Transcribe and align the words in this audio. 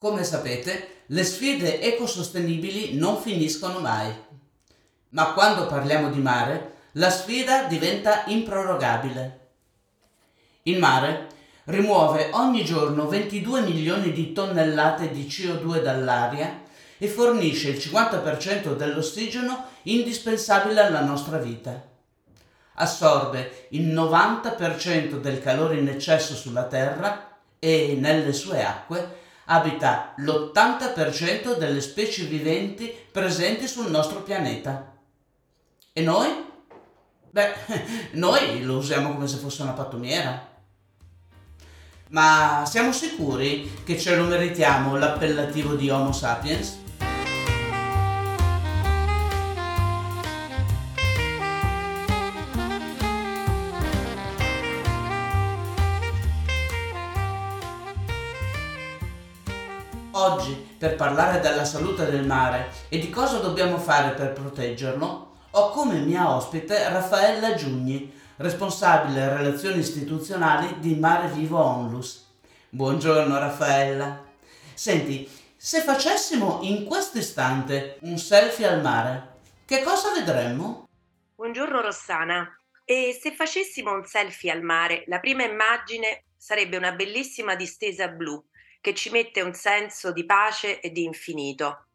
Come 0.00 0.22
sapete, 0.22 1.02
le 1.06 1.24
sfide 1.24 1.80
ecosostenibili 1.80 2.96
non 2.96 3.20
finiscono 3.20 3.80
mai. 3.80 4.14
Ma 5.08 5.32
quando 5.32 5.66
parliamo 5.66 6.08
di 6.10 6.20
mare, 6.20 6.74
la 6.92 7.10
sfida 7.10 7.64
diventa 7.64 8.22
improrogabile. 8.26 9.48
Il 10.62 10.78
mare 10.78 11.26
rimuove 11.64 12.30
ogni 12.34 12.64
giorno 12.64 13.08
22 13.08 13.62
milioni 13.62 14.12
di 14.12 14.32
tonnellate 14.32 15.10
di 15.10 15.24
CO2 15.24 15.82
dall'aria 15.82 16.62
e 16.96 17.08
fornisce 17.08 17.70
il 17.70 17.78
50% 17.78 18.76
dell'ossigeno 18.76 19.64
indispensabile 19.82 20.80
alla 20.80 21.02
nostra 21.02 21.38
vita. 21.38 21.84
Assorbe 22.74 23.66
il 23.70 23.88
90% 23.88 25.18
del 25.18 25.42
calore 25.42 25.78
in 25.78 25.88
eccesso 25.88 26.36
sulla 26.36 26.66
Terra 26.66 27.36
e 27.58 27.96
nelle 27.98 28.32
sue 28.32 28.64
acque 28.64 29.17
abita 29.50 30.14
l'80% 30.16 31.56
delle 31.56 31.80
specie 31.80 32.24
viventi 32.24 32.92
presenti 33.10 33.66
sul 33.66 33.90
nostro 33.90 34.22
pianeta. 34.22 34.96
E 35.92 36.00
noi? 36.02 36.46
Beh, 37.30 37.54
noi 38.12 38.62
lo 38.62 38.76
usiamo 38.76 39.12
come 39.12 39.26
se 39.26 39.36
fosse 39.36 39.62
una 39.62 39.72
pattumiera. 39.72 40.46
Ma 42.10 42.64
siamo 42.66 42.92
sicuri 42.92 43.82
che 43.84 43.98
ce 43.98 44.16
lo 44.16 44.24
meritiamo 44.24 44.96
l'appellativo 44.96 45.74
di 45.74 45.90
Homo 45.90 46.12
sapiens? 46.12 46.78
Parlare 61.08 61.40
della 61.40 61.64
salute 61.64 62.04
del 62.04 62.26
mare 62.26 62.70
e 62.90 62.98
di 62.98 63.08
cosa 63.08 63.38
dobbiamo 63.38 63.78
fare 63.78 64.14
per 64.14 64.34
proteggerlo, 64.34 65.36
ho 65.50 65.70
come 65.70 66.00
mia 66.00 66.30
ospite 66.34 66.86
Raffaella 66.90 67.54
Giugni, 67.54 68.12
responsabile 68.36 69.34
relazioni 69.34 69.78
istituzionali 69.78 70.80
di 70.80 70.96
Mare 70.96 71.28
Vivo 71.28 71.64
Onlus. 71.64 72.26
Buongiorno 72.68 73.38
Raffaella. 73.38 74.22
Senti, 74.74 75.26
se 75.56 75.80
facessimo 75.80 76.58
in 76.64 76.84
questo 76.84 77.16
istante 77.16 77.96
un 78.02 78.18
selfie 78.18 78.68
al 78.68 78.82
mare, 78.82 79.36
che 79.64 79.82
cosa 79.82 80.12
vedremmo? 80.12 80.90
Buongiorno 81.36 81.80
Rossana. 81.80 82.54
E 82.84 83.18
se 83.18 83.32
facessimo 83.32 83.94
un 83.94 84.04
selfie 84.04 84.50
al 84.50 84.60
mare, 84.60 85.04
la 85.06 85.20
prima 85.20 85.44
immagine 85.44 86.24
sarebbe 86.36 86.76
una 86.76 86.92
bellissima 86.92 87.54
distesa 87.54 88.08
blu 88.08 88.44
che 88.80 88.94
ci 88.94 89.10
mette 89.10 89.40
un 89.40 89.54
senso 89.54 90.12
di 90.12 90.24
pace 90.24 90.80
e 90.80 90.90
di 90.90 91.04
infinito. 91.04 91.86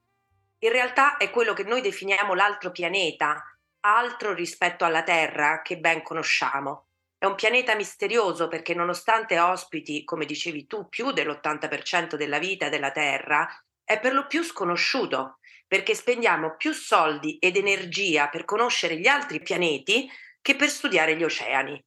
In 0.60 0.72
realtà 0.72 1.18
è 1.18 1.30
quello 1.30 1.54
che 1.54 1.64
noi 1.64 1.82
definiamo 1.82 2.34
l'altro 2.34 2.72
pianeta, 2.72 3.44
altro 3.82 4.34
rispetto 4.34 4.86
alla 4.86 5.04
Terra 5.04 5.62
che 5.62 5.78
ben 5.78 6.02
conosciamo. 6.02 6.88
È 7.18 7.26
un 7.26 7.36
pianeta 7.36 7.76
misterioso 7.76 8.48
perché 8.48 8.74
nonostante 8.74 9.40
ospiti, 9.40 10.04
come 10.04 10.26
dicevi 10.26 10.68
tu, 10.68 10.88
più 10.90 11.12
dell'80% 11.12 12.16
della 12.16 12.40
vita 12.40 12.70
della 12.70 12.92
Terra, 12.92 13.48
è 13.84 14.00
per 14.00 14.14
lo 14.14 14.28
più 14.28 14.44
sconosciuto 14.44 15.40
perché 15.68 15.96
spendiamo 15.96 16.56
più 16.56 16.72
soldi 16.72 17.38
ed 17.40 17.58
energia 17.58 18.30
per 18.30 18.46
conoscere 18.46 18.98
gli 18.98 19.08
altri 19.08 19.42
pianeti 19.42 20.10
che 20.42 20.56
per 20.56 20.70
studiare 20.70 21.16
gli 21.16 21.24
oceani. 21.24 21.84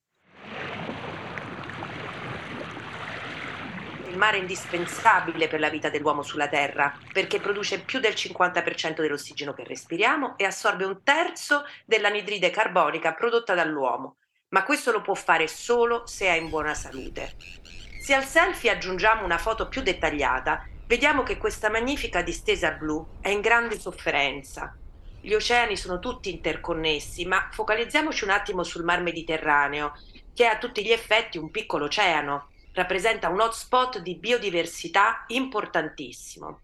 Il 4.16 4.22
mare 4.22 4.38
è 4.38 4.40
indispensabile 4.40 5.46
per 5.46 5.60
la 5.60 5.68
vita 5.68 5.90
dell'uomo 5.90 6.22
sulla 6.22 6.48
Terra, 6.48 6.98
perché 7.12 7.38
produce 7.38 7.80
più 7.80 8.00
del 8.00 8.14
50% 8.14 9.02
dell'ossigeno 9.02 9.52
che 9.52 9.62
respiriamo 9.62 10.38
e 10.38 10.44
assorbe 10.44 10.86
un 10.86 11.02
terzo 11.02 11.64
dell'anidride 11.84 12.48
carbonica 12.48 13.12
prodotta 13.12 13.52
dall'uomo. 13.52 14.16
Ma 14.48 14.64
questo 14.64 14.90
lo 14.90 15.02
può 15.02 15.12
fare 15.12 15.46
solo 15.48 16.06
se 16.06 16.26
è 16.26 16.32
in 16.32 16.48
buona 16.48 16.72
salute. 16.72 17.34
Se 18.00 18.14
al 18.14 18.24
selfie 18.24 18.70
aggiungiamo 18.70 19.22
una 19.22 19.36
foto 19.36 19.68
più 19.68 19.82
dettagliata, 19.82 20.66
vediamo 20.86 21.22
che 21.22 21.36
questa 21.36 21.68
magnifica 21.68 22.22
distesa 22.22 22.70
blu 22.70 23.18
è 23.20 23.28
in 23.28 23.42
grande 23.42 23.78
sofferenza. 23.78 24.74
Gli 25.20 25.34
oceani 25.34 25.76
sono 25.76 25.98
tutti 25.98 26.30
interconnessi, 26.30 27.26
ma 27.26 27.50
focalizziamoci 27.52 28.24
un 28.24 28.30
attimo 28.30 28.62
sul 28.62 28.84
Mar 28.84 29.02
Mediterraneo, 29.02 29.92
che 30.32 30.44
è 30.44 30.46
a 30.46 30.56
tutti 30.56 30.82
gli 30.82 30.92
effetti 30.92 31.36
un 31.36 31.50
piccolo 31.50 31.84
oceano 31.84 32.48
rappresenta 32.76 33.30
un 33.30 33.40
hotspot 33.40 34.00
di 34.00 34.16
biodiversità 34.16 35.24
importantissimo. 35.28 36.60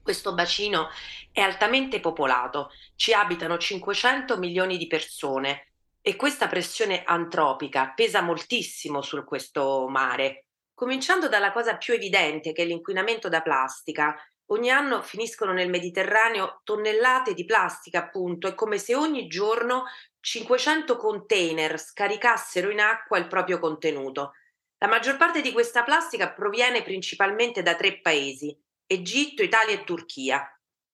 Questo 0.00 0.32
bacino 0.32 0.88
è 1.32 1.40
altamente 1.40 1.98
popolato, 1.98 2.70
ci 2.94 3.12
abitano 3.12 3.58
500 3.58 4.38
milioni 4.38 4.78
di 4.78 4.86
persone 4.86 5.72
e 6.00 6.14
questa 6.14 6.46
pressione 6.46 7.02
antropica 7.04 7.92
pesa 7.96 8.22
moltissimo 8.22 9.02
su 9.02 9.24
questo 9.24 9.88
mare. 9.88 10.44
Cominciando 10.72 11.28
dalla 11.28 11.50
cosa 11.50 11.76
più 11.76 11.94
evidente 11.94 12.52
che 12.52 12.62
è 12.62 12.64
l'inquinamento 12.64 13.28
da 13.28 13.42
plastica, 13.42 14.14
ogni 14.50 14.70
anno 14.70 15.02
finiscono 15.02 15.52
nel 15.52 15.68
Mediterraneo 15.68 16.60
tonnellate 16.62 17.34
di 17.34 17.44
plastica, 17.44 17.98
appunto, 17.98 18.46
è 18.46 18.54
come 18.54 18.78
se 18.78 18.94
ogni 18.94 19.26
giorno 19.26 19.86
500 20.20 20.96
container 20.96 21.80
scaricassero 21.80 22.70
in 22.70 22.78
acqua 22.78 23.18
il 23.18 23.26
proprio 23.26 23.58
contenuto. 23.58 24.34
La 24.78 24.88
maggior 24.88 25.16
parte 25.16 25.40
di 25.40 25.52
questa 25.52 25.82
plastica 25.84 26.30
proviene 26.30 26.82
principalmente 26.82 27.62
da 27.62 27.74
tre 27.74 27.98
paesi, 28.02 28.54
Egitto, 28.86 29.42
Italia 29.42 29.72
e 29.72 29.84
Turchia. 29.84 30.46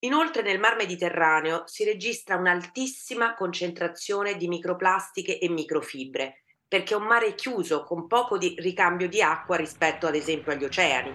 Inoltre 0.05 0.43
nel 0.43 0.61
Mar 0.61 0.77
Mediterraneo 0.77 1.65
si 1.67 1.83
registra 1.83 2.37
un'altissima 2.37 3.35
concentrazione 3.35 4.37
di 4.37 4.47
microplastiche 4.47 5.37
e 5.41 5.49
microfibre, 5.49 6.45
perché 6.69 6.95
è 6.95 6.97
un 6.97 7.07
mare 7.07 7.35
chiuso 7.35 7.83
con 7.83 8.07
poco 8.07 8.39
di 8.39 8.55
ricambio 8.59 9.09
di 9.09 9.21
acqua 9.21 9.57
rispetto 9.57 10.07
ad 10.07 10.15
esempio 10.15 10.53
agli 10.53 10.65
oceani. 10.65 11.13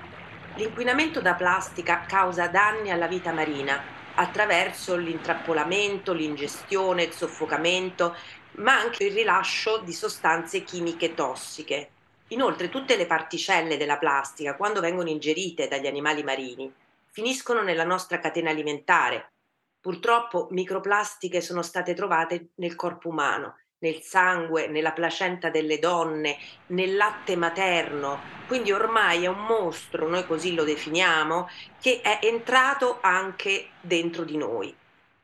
L'inquinamento 0.58 1.22
da 1.22 1.36
plastica 1.36 2.02
causa 2.06 2.48
danni 2.48 2.92
alla 2.92 3.08
vita 3.08 3.32
marina 3.32 3.82
attraverso 4.16 4.98
l'intrappolamento, 4.98 6.12
l'ingestione, 6.12 7.04
il 7.04 7.14
soffocamento, 7.14 8.14
ma 8.58 8.78
anche 8.78 9.06
il 9.06 9.14
rilascio 9.14 9.78
di 9.78 9.94
sostanze 9.94 10.64
chimiche 10.64 11.14
tossiche, 11.14 11.92
Inoltre 12.30 12.70
tutte 12.70 12.98
le 12.98 13.06
particelle 13.06 13.78
della 13.78 13.98
plastica, 13.98 14.56
quando 14.56 14.82
vengono 14.82 15.10
ingerite 15.10 15.68
dagli 15.68 15.88
animali 15.88 16.24
marini, 16.24 16.72
finiscono 17.10 17.62
nella 17.62 17.86
nostra 17.86 18.20
catena 18.20 18.50
alimentare. 18.50 19.32
Purtroppo 19.80 20.48
microplastiche 20.52 21.40
sono 21.40 21.62
state 21.62 21.94
trovate 21.94 22.50
nel 22.56 22.76
corpo 22.76 23.10
umano, 23.10 23.56
nel 23.80 24.02
sangue, 24.02 24.68
nella 24.68 24.92
placenta 24.92 25.50
delle 25.50 25.80
donne, 25.80 26.38
nel 26.68 26.98
latte 26.98 27.38
materno. 27.38 28.20
Quindi 28.48 28.74
ormai 28.74 29.24
è 29.24 29.28
un 29.28 29.46
mostro, 29.46 30.10
noi 30.10 30.26
così 30.26 30.54
lo 30.54 30.66
definiamo, 30.66 31.48
che 31.80 32.02
è 32.02 32.20
entrato 32.24 32.98
anche 33.02 33.70
dentro 33.80 34.26
di 34.26 34.36
noi. 34.36 34.76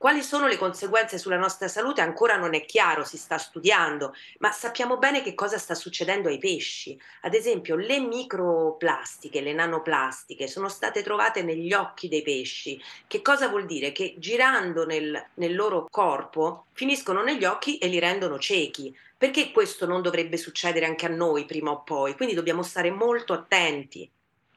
Quali 0.04 0.22
sono 0.22 0.48
le 0.48 0.58
conseguenze 0.58 1.18
sulla 1.18 1.38
nostra 1.38 1.70
salute 1.70 2.02
ancora 2.02 2.36
non 2.36 2.54
è 2.54 2.66
chiaro, 2.66 3.06
si 3.06 3.16
sta 3.16 3.38
studiando, 3.38 4.14
ma 4.40 4.52
sappiamo 4.52 4.98
bene 4.98 5.24
che 5.24 5.34
cosa 5.34 5.58
sta 5.58 5.76
succedendo 5.76 6.28
ai 6.28 6.40
pesci. 6.40 7.00
Ad 7.22 7.34
esempio, 7.34 7.78
le 7.78 8.02
microplastiche, 8.02 9.40
le 9.40 9.54
nanoplastiche 9.54 10.50
sono 10.50 10.68
state 10.68 11.04
trovate 11.04 11.42
negli 11.42 11.72
occhi 11.72 12.10
dei 12.10 12.22
pesci. 12.22 12.78
Che 13.08 13.22
cosa 13.22 13.48
vuol 13.48 13.66
dire? 13.66 13.94
Che 13.94 14.16
girando 14.18 14.86
nel, 14.86 15.26
nel 15.36 15.56
loro 15.56 15.88
corpo 15.90 16.66
finiscono 16.74 17.24
negli 17.24 17.46
occhi 17.46 17.78
e 17.78 17.88
li 17.88 18.00
rendono 18.00 18.38
ciechi. 18.38 18.94
Perché 19.18 19.52
questo 19.52 19.86
non 19.86 20.02
dovrebbe 20.02 20.36
succedere 20.36 20.86
anche 20.86 21.06
a 21.06 21.16
noi 21.16 21.46
prima 21.46 21.72
o 21.72 21.82
poi? 21.82 22.18
Quindi 22.18 22.36
dobbiamo 22.36 22.62
stare 22.62 22.92
molto 22.92 23.32
attenti. 23.32 24.12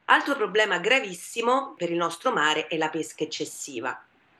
Altro 0.09 0.35
problema 0.35 0.79
gravissimo 0.79 1.73
per 1.77 1.89
il 1.89 1.95
nostro 1.95 2.33
mare 2.33 2.67
è 2.67 2.75
la 2.75 2.89
pesca 2.89 3.23
eccessiva 3.23 3.97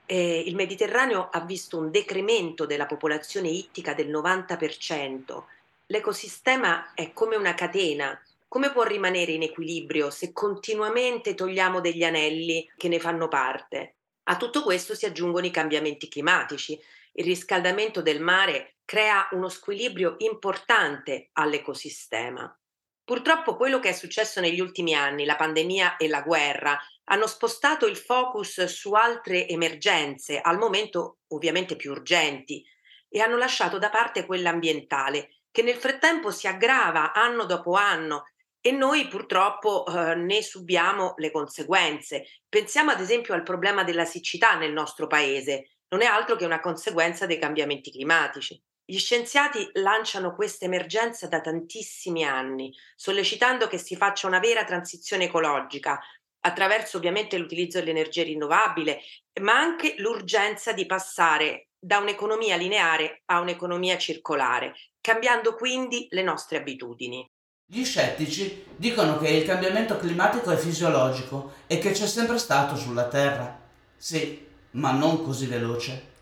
eh, 0.07 0.43
il 0.45 0.55
Mediterraneo 0.55 1.29
ha 1.29 1.41
visto 1.41 1.77
un 1.77 1.91
decremento 1.91 2.65
della 2.65 2.85
popolazione 2.85 3.49
ittica 3.49 3.93
del 3.93 4.09
90%. 4.09 5.43
L'ecosistema 5.87 6.93
è 6.93 7.11
come 7.13 7.35
una 7.35 7.53
catena. 7.53 8.19
Come 8.47 8.71
può 8.71 8.83
rimanere 8.83 9.33
in 9.33 9.43
equilibrio 9.43 10.09
se 10.09 10.31
continuamente 10.31 11.35
togliamo 11.35 11.81
degli 11.81 12.03
anelli 12.03 12.67
che 12.77 12.87
ne 12.87 12.99
fanno 12.99 13.27
parte? 13.27 13.95
A 14.29 14.37
tutto 14.37 14.63
questo 14.63 14.95
si 14.95 15.05
aggiungono 15.05 15.45
i 15.45 15.51
cambiamenti 15.51 16.07
climatici. 16.07 16.79
Il 17.11 17.25
riscaldamento 17.25 18.01
del 18.01 18.21
mare 18.21 18.75
crea 18.85 19.27
uno 19.31 19.49
squilibrio 19.49 20.15
importante 20.19 21.29
all'ecosistema. 21.33 22.57
Purtroppo 23.03 23.57
quello 23.57 23.79
che 23.79 23.89
è 23.89 23.93
successo 23.93 24.39
negli 24.39 24.61
ultimi 24.61 24.93
anni, 24.93 25.25
la 25.25 25.35
pandemia 25.35 25.97
e 25.97 26.07
la 26.07 26.21
guerra, 26.21 26.79
hanno 27.09 27.27
spostato 27.27 27.85
il 27.85 27.97
focus 27.97 28.65
su 28.65 28.93
altre 28.93 29.47
emergenze, 29.47 30.39
al 30.39 30.57
momento 30.57 31.19
ovviamente 31.27 31.75
più 31.75 31.91
urgenti, 31.91 32.63
e 33.09 33.19
hanno 33.21 33.37
lasciato 33.37 33.77
da 33.77 33.89
parte 33.89 34.25
quella 34.25 34.49
ambientale, 34.49 35.29
che 35.51 35.61
nel 35.61 35.77
frattempo 35.77 36.31
si 36.31 36.47
aggrava 36.47 37.13
anno 37.13 37.45
dopo 37.45 37.73
anno 37.73 38.25
e 38.59 38.71
noi 38.71 39.07
purtroppo 39.07 39.85
eh, 39.85 40.15
ne 40.15 40.41
subiamo 40.41 41.13
le 41.17 41.31
conseguenze. 41.31 42.25
Pensiamo 42.49 42.91
ad 42.91 42.99
esempio 42.99 43.33
al 43.33 43.43
problema 43.43 43.83
della 43.83 44.05
siccità 44.05 44.55
nel 44.55 44.73
nostro 44.73 45.07
paese, 45.07 45.77
non 45.89 46.01
è 46.01 46.05
altro 46.05 46.35
che 46.35 46.43
una 46.45 46.59
conseguenza 46.59 47.25
dei 47.25 47.39
cambiamenti 47.39 47.91
climatici. 47.91 48.61
Gli 48.89 48.99
scienziati 48.99 49.69
lanciano 49.73 50.33
questa 50.33 50.65
emergenza 50.65 51.27
da 51.27 51.41
tantissimi 51.41 52.23
anni, 52.23 52.73
sollecitando 52.95 53.67
che 53.67 53.77
si 53.77 53.97
faccia 53.97 54.27
una 54.27 54.39
vera 54.39 54.63
transizione 54.63 55.25
ecologica, 55.25 55.99
attraverso 56.47 56.97
ovviamente 56.97 57.37
l'utilizzo 57.37 57.79
dell'energia 57.79 58.23
rinnovabile, 58.23 59.01
ma 59.41 59.53
anche 59.57 59.95
l'urgenza 59.97 60.73
di 60.73 60.85
passare 60.85 61.67
da 61.79 61.99
un'economia 61.99 62.55
lineare 62.55 63.21
a 63.25 63.39
un'economia 63.39 63.97
circolare, 63.97 64.73
cambiando 64.99 65.55
quindi 65.55 66.07
le 66.09 66.23
nostre 66.23 66.57
abitudini. 66.57 67.29
Gli 67.69 67.83
scettici 67.83 68.65
dicono 68.75 69.17
che 69.17 69.27
il 69.27 69.45
cambiamento 69.45 69.97
climatico 69.97 70.51
è 70.51 70.55
fisiologico 70.55 71.53
e 71.67 71.79
che 71.79 71.91
c'è 71.91 72.07
sempre 72.07 72.37
stato 72.37 72.77
sulla 72.77 73.07
Terra. 73.07 73.59
Sì, 73.95 74.45
ma 74.71 74.91
non 74.91 75.23
così 75.23 75.47
veloce. 75.47 76.15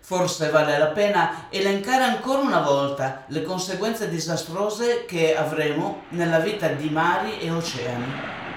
Forse 0.00 0.50
vale 0.50 0.78
la 0.78 0.88
pena 0.88 1.48
elencare 1.50 2.02
ancora 2.02 2.40
una 2.40 2.62
volta 2.62 3.24
le 3.28 3.42
conseguenze 3.42 4.08
disastrose 4.08 5.04
che 5.04 5.36
avremo 5.36 6.04
nella 6.10 6.40
vita 6.40 6.68
di 6.68 6.88
mari 6.88 7.38
e 7.40 7.50
oceani. 7.50 8.47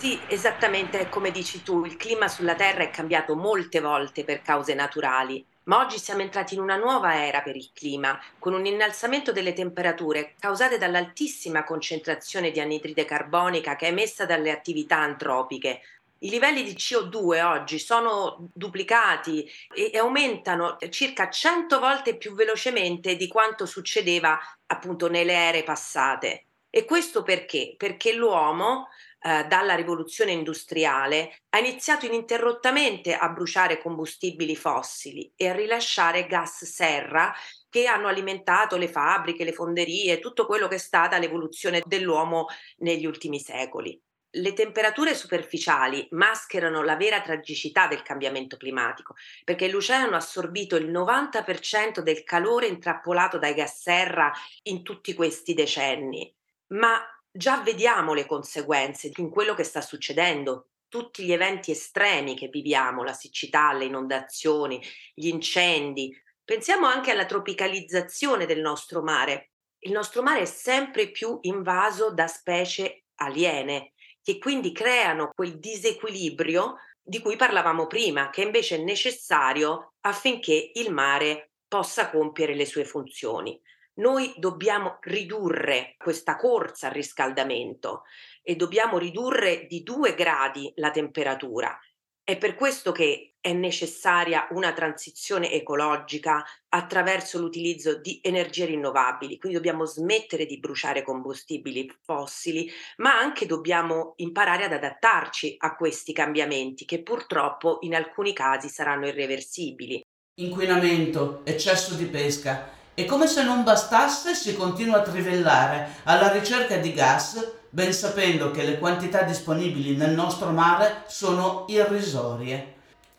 Sì, 0.00 0.16
esattamente 0.28 1.08
come 1.08 1.32
dici 1.32 1.64
tu, 1.64 1.84
il 1.84 1.96
clima 1.96 2.28
sulla 2.28 2.54
Terra 2.54 2.84
è 2.84 2.90
cambiato 2.90 3.34
molte 3.34 3.80
volte 3.80 4.22
per 4.22 4.42
cause 4.42 4.72
naturali, 4.72 5.44
ma 5.64 5.80
oggi 5.80 5.98
siamo 5.98 6.20
entrati 6.22 6.54
in 6.54 6.60
una 6.60 6.76
nuova 6.76 7.26
era 7.26 7.42
per 7.42 7.56
il 7.56 7.70
clima, 7.74 8.16
con 8.38 8.54
un 8.54 8.64
innalzamento 8.64 9.32
delle 9.32 9.52
temperature 9.52 10.34
causate 10.38 10.78
dall'altissima 10.78 11.64
concentrazione 11.64 12.52
di 12.52 12.60
anidride 12.60 13.04
carbonica 13.04 13.74
che 13.74 13.86
è 13.86 13.90
emessa 13.90 14.24
dalle 14.24 14.52
attività 14.52 14.98
antropiche. 14.98 15.80
I 16.20 16.30
livelli 16.30 16.62
di 16.62 16.74
CO2 16.74 17.42
oggi 17.42 17.80
sono 17.80 18.50
duplicati 18.52 19.50
e 19.74 19.98
aumentano 19.98 20.76
circa 20.90 21.28
100 21.28 21.80
volte 21.80 22.16
più 22.16 22.34
velocemente 22.34 23.16
di 23.16 23.26
quanto 23.26 23.66
succedeva 23.66 24.38
appunto 24.66 25.08
nelle 25.08 25.34
ere 25.34 25.64
passate. 25.64 26.44
E 26.70 26.84
questo 26.84 27.22
perché? 27.22 27.74
Perché 27.76 28.12
l'uomo 28.12 28.88
eh, 29.20 29.44
dalla 29.46 29.74
rivoluzione 29.74 30.32
industriale 30.32 31.40
ha 31.48 31.58
iniziato 31.58 32.06
ininterrottamente 32.06 33.14
a 33.14 33.30
bruciare 33.30 33.80
combustibili 33.80 34.54
fossili 34.54 35.32
e 35.34 35.48
a 35.48 35.54
rilasciare 35.54 36.26
gas 36.26 36.64
serra 36.64 37.34
che 37.70 37.86
hanno 37.86 38.06
alimentato 38.06 38.76
le 38.76 38.88
fabbriche, 38.88 39.44
le 39.44 39.52
fonderie, 39.52 40.20
tutto 40.20 40.46
quello 40.46 40.68
che 40.68 40.76
è 40.76 40.78
stata 40.78 41.18
l'evoluzione 41.18 41.82
dell'uomo 41.84 42.46
negli 42.78 43.06
ultimi 43.06 43.40
secoli. 43.40 44.00
Le 44.30 44.52
temperature 44.52 45.14
superficiali 45.14 46.06
mascherano 46.10 46.82
la 46.82 46.96
vera 46.96 47.22
tragicità 47.22 47.86
del 47.86 48.02
cambiamento 48.02 48.58
climatico, 48.58 49.14
perché 49.42 49.68
l'oceano 49.68 50.14
ha 50.14 50.18
assorbito 50.18 50.76
il 50.76 50.90
90% 50.90 52.00
del 52.00 52.22
calore 52.24 52.66
intrappolato 52.66 53.38
dai 53.38 53.54
gas 53.54 53.80
serra 53.80 54.30
in 54.64 54.82
tutti 54.82 55.14
questi 55.14 55.54
decenni. 55.54 56.30
Ma 56.68 57.00
già 57.30 57.62
vediamo 57.62 58.14
le 58.14 58.26
conseguenze 58.26 59.10
in 59.16 59.30
quello 59.30 59.54
che 59.54 59.64
sta 59.64 59.80
succedendo, 59.80 60.70
tutti 60.88 61.24
gli 61.24 61.32
eventi 61.32 61.70
estremi 61.70 62.34
che 62.34 62.48
viviamo, 62.48 63.02
la 63.02 63.12
siccità, 63.12 63.72
le 63.72 63.84
inondazioni, 63.84 64.82
gli 65.14 65.28
incendi. 65.28 66.14
Pensiamo 66.44 66.86
anche 66.86 67.10
alla 67.10 67.26
tropicalizzazione 67.26 68.46
del 68.46 68.60
nostro 68.60 69.02
mare. 69.02 69.50
Il 69.80 69.92
nostro 69.92 70.22
mare 70.22 70.40
è 70.40 70.46
sempre 70.46 71.10
più 71.10 71.38
invaso 71.42 72.10
da 72.12 72.26
specie 72.26 73.04
aliene 73.16 73.92
che 74.22 74.38
quindi 74.38 74.72
creano 74.72 75.30
quel 75.34 75.58
disequilibrio 75.58 76.76
di 77.00 77.20
cui 77.20 77.36
parlavamo 77.36 77.86
prima, 77.86 78.28
che 78.28 78.42
invece 78.42 78.76
è 78.76 78.82
necessario 78.82 79.94
affinché 80.00 80.72
il 80.74 80.92
mare 80.92 81.52
possa 81.66 82.10
compiere 82.10 82.54
le 82.54 82.66
sue 82.66 82.84
funzioni. 82.84 83.58
Noi 83.98 84.32
dobbiamo 84.36 84.98
ridurre 85.02 85.96
questa 85.98 86.36
corsa 86.36 86.86
al 86.86 86.92
riscaldamento 86.92 88.04
e 88.42 88.54
dobbiamo 88.54 88.96
ridurre 88.96 89.66
di 89.66 89.82
due 89.82 90.14
gradi 90.14 90.72
la 90.76 90.90
temperatura. 90.90 91.76
È 92.22 92.36
per 92.36 92.54
questo 92.54 92.92
che 92.92 93.36
è 93.40 93.52
necessaria 93.52 94.46
una 94.50 94.72
transizione 94.72 95.50
ecologica 95.50 96.44
attraverso 96.68 97.38
l'utilizzo 97.38 97.98
di 97.98 98.20
energie 98.22 98.66
rinnovabili, 98.66 99.38
quindi 99.38 99.56
dobbiamo 99.56 99.84
smettere 99.84 100.44
di 100.44 100.58
bruciare 100.58 101.02
combustibili 101.02 101.90
fossili, 102.02 102.70
ma 102.98 103.18
anche 103.18 103.46
dobbiamo 103.46 104.12
imparare 104.16 104.64
ad 104.64 104.72
adattarci 104.72 105.56
a 105.58 105.74
questi 105.74 106.12
cambiamenti 106.12 106.84
che 106.84 107.02
purtroppo 107.02 107.78
in 107.80 107.94
alcuni 107.94 108.32
casi 108.32 108.68
saranno 108.68 109.08
irreversibili. 109.08 110.00
Inquinamento, 110.34 111.40
eccesso 111.44 111.94
di 111.94 112.04
pesca, 112.04 112.76
e 112.98 113.04
come 113.04 113.28
se 113.28 113.44
non 113.44 113.62
bastasse 113.62 114.34
si 114.34 114.56
continua 114.56 114.96
a 114.96 115.02
trivellare 115.02 116.00
alla 116.02 116.32
ricerca 116.32 116.78
di 116.78 116.92
gas, 116.92 117.68
ben 117.70 117.92
sapendo 117.92 118.50
che 118.50 118.64
le 118.64 118.76
quantità 118.80 119.22
disponibili 119.22 119.94
nel 119.94 120.14
nostro 120.14 120.50
mare 120.50 121.04
sono 121.06 121.64
irrisorie. 121.68 122.74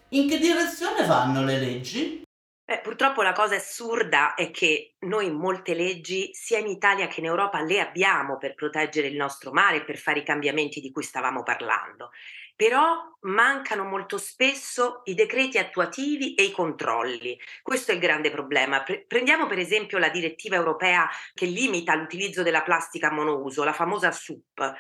In 0.10 0.28
che 0.28 0.38
direzione 0.38 1.06
vanno 1.06 1.46
le 1.46 1.58
leggi? 1.60 2.24
Beh, 2.66 2.82
purtroppo 2.82 3.22
la 3.22 3.32
cosa 3.32 3.56
assurda 3.56 4.34
è 4.34 4.52
che 4.52 4.96
noi 5.00 5.32
molte 5.32 5.74
leggi, 5.74 6.32
sia 6.34 6.58
in 6.58 6.68
Italia 6.68 7.08
che 7.08 7.22
in 7.22 7.28
Europa, 7.28 7.62
le 7.62 7.80
abbiamo 7.80 8.38
per 8.38 8.56
proteggere 8.56 9.08
il 9.08 9.16
nostro 9.16 9.54
mare 9.54 9.78
e 9.78 9.86
per 9.86 9.96
fare 9.98 10.20
i 10.20 10.26
cambiamenti 10.26 10.82
di 10.82 10.92
cui 10.92 11.04
stavamo 11.04 11.42
parlando 11.42 12.12
però 12.60 13.18
mancano 13.22 13.86
molto 13.86 14.18
spesso 14.18 15.00
i 15.06 15.14
decreti 15.14 15.58
attuativi 15.58 16.36
e 16.36 16.44
i 16.44 16.52
controlli. 16.52 17.40
Questo 17.62 17.92
è 17.92 17.94
il 17.94 18.02
grande 18.02 18.32
problema. 18.32 18.84
prendiamo 19.08 19.48
per 19.48 19.60
esempio 19.60 19.98
la 19.98 20.10
direttiva 20.10 20.58
europea 20.58 21.10
che 21.34 21.46
limita 21.46 21.96
l'utilizzo 21.96 22.44
della 22.44 22.62
plastica 22.62 23.14
monouso, 23.14 23.64
la 23.64 23.72
famosa 23.72 24.12
SUP. 24.12 24.74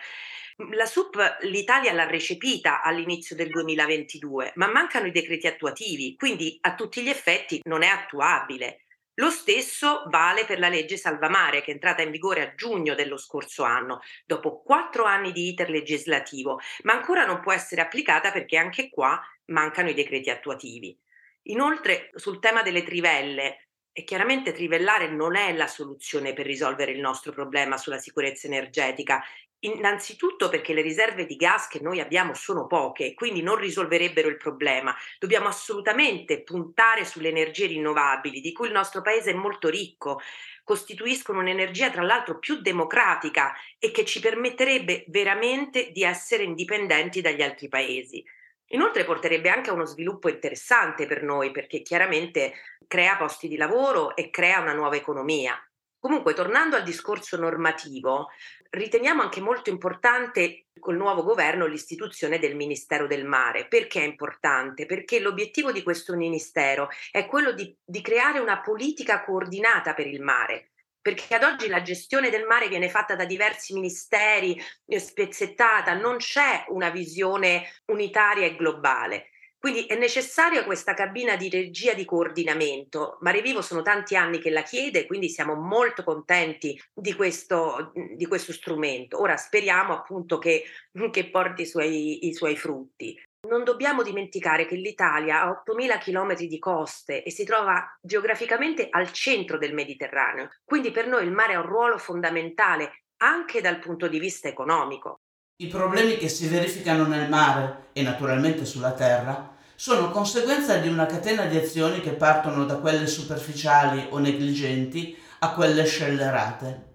La 0.73 0.85
SUP 0.85 1.37
l'Italia 1.43 1.93
l'ha 1.93 2.05
recepita 2.05 2.81
all'inizio 2.81 3.33
del 3.33 3.47
2022, 3.47 4.51
ma 4.55 4.67
mancano 4.67 5.07
i 5.07 5.11
decreti 5.11 5.47
attuativi, 5.47 6.17
quindi 6.17 6.57
a 6.59 6.75
tutti 6.75 7.01
gli 7.01 7.07
effetti 7.07 7.61
non 7.63 7.81
è 7.81 7.87
attuabile. 7.87 8.87
Lo 9.19 9.29
stesso 9.29 10.03
vale 10.07 10.45
per 10.45 10.59
la 10.59 10.69
legge 10.69 10.95
Salvamare 10.95 11.61
che 11.61 11.71
è 11.71 11.73
entrata 11.73 12.01
in 12.01 12.09
vigore 12.09 12.41
a 12.41 12.55
giugno 12.55 12.95
dello 12.95 13.17
scorso 13.17 13.63
anno, 13.63 13.99
dopo 14.25 14.61
quattro 14.61 15.03
anni 15.03 15.33
di 15.33 15.49
iter 15.49 15.69
legislativo, 15.69 16.59
ma 16.83 16.93
ancora 16.93 17.25
non 17.25 17.41
può 17.41 17.51
essere 17.51 17.81
applicata 17.81 18.31
perché 18.31 18.57
anche 18.57 18.89
qua 18.89 19.21
mancano 19.47 19.89
i 19.89 19.93
decreti 19.93 20.29
attuativi. 20.29 20.97
Inoltre 21.43 22.11
sul 22.15 22.39
tema 22.39 22.61
delle 22.61 22.83
trivelle, 22.83 23.67
e 23.91 24.05
chiaramente 24.05 24.53
trivellare 24.53 25.09
non 25.09 25.35
è 25.35 25.51
la 25.53 25.67
soluzione 25.67 26.31
per 26.31 26.45
risolvere 26.45 26.91
il 26.91 27.01
nostro 27.01 27.33
problema 27.33 27.75
sulla 27.75 27.97
sicurezza 27.97 28.47
energetica 28.47 29.21
Innanzitutto 29.61 30.47
perché 30.47 30.71
le 30.73 30.81
riserve 30.81 31.25
di 31.25 31.35
gas 31.35 31.67
che 31.67 31.81
noi 31.81 31.99
abbiamo 31.99 32.33
sono 32.33 32.65
poche, 32.65 33.13
quindi 33.13 33.41
non 33.41 33.57
risolverebbero 33.57 34.29
il 34.29 34.37
problema. 34.37 34.95
Dobbiamo 35.19 35.49
assolutamente 35.49 36.43
puntare 36.43 37.03
sulle 37.03 37.27
energie 37.27 37.65
rinnovabili, 37.65 38.39
di 38.39 38.53
cui 38.53 38.67
il 38.67 38.73
nostro 38.73 39.01
paese 39.01 39.31
è 39.31 39.33
molto 39.33 39.67
ricco, 39.67 40.21
costituiscono 40.63 41.39
un'energia 41.39 41.89
tra 41.89 42.03
l'altro 42.03 42.39
più 42.39 42.61
democratica 42.61 43.53
e 43.77 43.91
che 43.91 44.05
ci 44.05 44.21
permetterebbe 44.21 45.03
veramente 45.07 45.91
di 45.91 46.03
essere 46.03 46.43
indipendenti 46.43 47.19
dagli 47.19 47.41
altri 47.41 47.67
paesi. 47.67 48.23
Inoltre 48.67 49.03
porterebbe 49.03 49.49
anche 49.49 49.71
a 49.71 49.73
uno 49.73 49.85
sviluppo 49.85 50.29
interessante 50.29 51.05
per 51.05 51.21
noi 51.23 51.51
perché 51.51 51.81
chiaramente 51.81 52.53
crea 52.87 53.17
posti 53.17 53.49
di 53.49 53.57
lavoro 53.57 54.15
e 54.15 54.29
crea 54.29 54.61
una 54.61 54.73
nuova 54.73 54.95
economia. 54.95 55.61
Comunque, 55.99 56.33
tornando 56.33 56.77
al 56.77 56.83
discorso 56.83 57.35
normativo, 57.35 58.29
riteniamo 58.69 59.21
anche 59.21 59.41
molto 59.41 59.69
importante 59.69 60.67
col 60.79 60.95
nuovo 60.95 61.23
governo 61.23 61.65
l'istituzione 61.65 62.39
del 62.39 62.55
Ministero 62.55 63.05
del 63.05 63.25
Mare. 63.25 63.67
Perché 63.67 63.99
è 63.99 64.05
importante? 64.05 64.85
Perché 64.85 65.19
l'obiettivo 65.19 65.73
di 65.73 65.83
questo 65.83 66.15
Ministero 66.15 66.87
è 67.11 67.25
quello 67.25 67.51
di, 67.51 67.75
di 67.83 68.01
creare 68.01 68.39
una 68.39 68.61
politica 68.61 69.25
coordinata 69.25 69.93
per 69.93 70.07
il 70.07 70.21
mare, 70.21 70.71
perché 71.01 71.35
ad 71.35 71.43
oggi 71.43 71.67
la 71.67 71.81
gestione 71.81 72.29
del 72.29 72.45
mare 72.45 72.69
viene 72.69 72.89
fatta 72.89 73.15
da 73.15 73.25
diversi 73.25 73.73
ministeri, 73.73 74.61
eh, 74.85 74.99
spezzettata, 74.99 75.93
non 75.95 76.15
c'è 76.15 76.65
una 76.69 76.89
visione 76.91 77.67
unitaria 77.87 78.45
e 78.45 78.55
globale. 78.55 79.28
Quindi 79.59 79.87
è 79.87 79.97
necessaria 79.97 80.63
questa 80.63 80.93
cabina 80.93 81.35
di 81.35 81.49
regia 81.49 81.93
di 81.93 82.05
coordinamento. 82.05 83.17
Mare 83.19 83.41
Vivo 83.41 83.61
sono 83.61 83.81
tanti 83.81 84.15
anni 84.15 84.39
che 84.39 84.49
la 84.49 84.63
chiede, 84.63 85.05
quindi 85.05 85.27
siamo 85.27 85.53
molto 85.53 86.05
contenti 86.05 86.81
di 86.93 87.13
questo, 87.13 87.91
di 88.15 88.25
questo 88.25 88.53
strumento. 88.53 89.19
Ora 89.19 89.35
speriamo 89.35 89.93
appunto 89.93 90.37
che, 90.37 90.63
che 91.11 91.29
porti 91.29 91.63
i 91.63 91.65
suoi, 91.65 92.27
i 92.27 92.33
suoi 92.33 92.55
frutti. 92.55 93.21
Non 93.49 93.65
dobbiamo 93.65 94.01
dimenticare 94.01 94.65
che 94.65 94.75
l'Italia 94.75 95.41
ha 95.41 95.63
8.000 95.65 95.99
km 95.99 96.35
di 96.35 96.59
coste 96.59 97.23
e 97.23 97.29
si 97.29 97.43
trova 97.43 97.97
geograficamente 98.01 98.87
al 98.89 99.11
centro 99.11 99.57
del 99.57 99.73
Mediterraneo, 99.73 100.49
quindi 100.63 100.91
per 100.91 101.07
noi 101.07 101.25
il 101.25 101.31
mare 101.31 101.53
ha 101.53 101.59
un 101.59 101.65
ruolo 101.65 101.97
fondamentale 101.97 103.03
anche 103.17 103.59
dal 103.59 103.79
punto 103.79 104.07
di 104.07 104.19
vista 104.19 104.47
economico. 104.47 105.21
I 105.61 105.67
problemi 105.67 106.15
che 106.15 106.29
si 106.29 106.47
verificano 106.47 107.03
nel 107.03 107.27
mare 107.27 107.89
e 107.91 108.01
naturalmente 108.01 108.63
sulla 108.63 108.93
terra 108.93 109.57
sono 109.75 110.09
conseguenza 110.09 110.77
di 110.77 110.87
una 110.87 111.05
catena 111.05 111.43
di 111.47 111.57
azioni 111.57 111.99
che 111.99 112.11
partono 112.11 112.63
da 112.63 112.77
quelle 112.77 113.07
superficiali 113.07 114.07
o 114.11 114.19
negligenti 114.19 115.21
a 115.39 115.51
quelle 115.51 115.83
scellerate. 115.83 116.93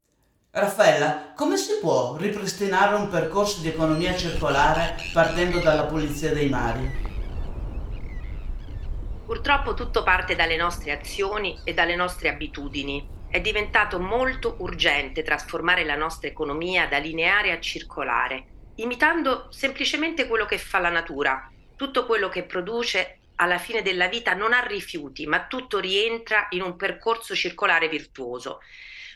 Raffaella, 0.51 1.35
come 1.37 1.59
si 1.59 1.75
può 1.79 2.17
ripristinare 2.17 2.95
un 2.95 3.11
percorso 3.11 3.61
di 3.61 3.69
economia 3.69 4.17
circolare 4.17 4.97
partendo 5.13 5.59
dalla 5.59 5.85
pulizia 5.85 6.33
dei 6.33 6.49
mari? 6.49 6.91
Purtroppo 9.27 9.75
tutto 9.75 10.03
parte 10.03 10.35
dalle 10.35 10.57
nostre 10.57 10.93
azioni 10.93 11.61
e 11.65 11.75
dalle 11.75 11.97
nostre 11.97 12.31
abitudini. 12.31 13.07
È 13.29 13.43
diventato 13.43 14.01
molto 14.01 14.55
urgente 14.61 15.23
trasformare 15.23 15.85
la 15.85 15.97
nostra 15.97 16.29
economia 16.29 16.87
da 16.87 16.97
lineare 16.97 17.53
a 17.53 17.61
circolare 17.61 18.53
imitando 18.77 19.49
semplicemente 19.51 20.27
quello 20.27 20.47
che 20.47 20.59
fa 20.59 20.79
la 20.79 20.91
natura. 20.91 21.51
Tutto 21.77 22.07
quello 22.07 22.29
che 22.29 22.45
produce 22.45 23.21
alla 23.37 23.59
fine 23.59 23.83
della 23.83 24.09
vita 24.09 24.35
non 24.35 24.53
ha 24.53 24.61
rifiuti, 24.61 25.27
ma 25.27 25.47
tutto 25.47 25.79
rientra 25.79 26.47
in 26.51 26.63
un 26.63 26.77
percorso 26.77 27.35
circolare 27.35 27.89
virtuoso. 27.89 28.61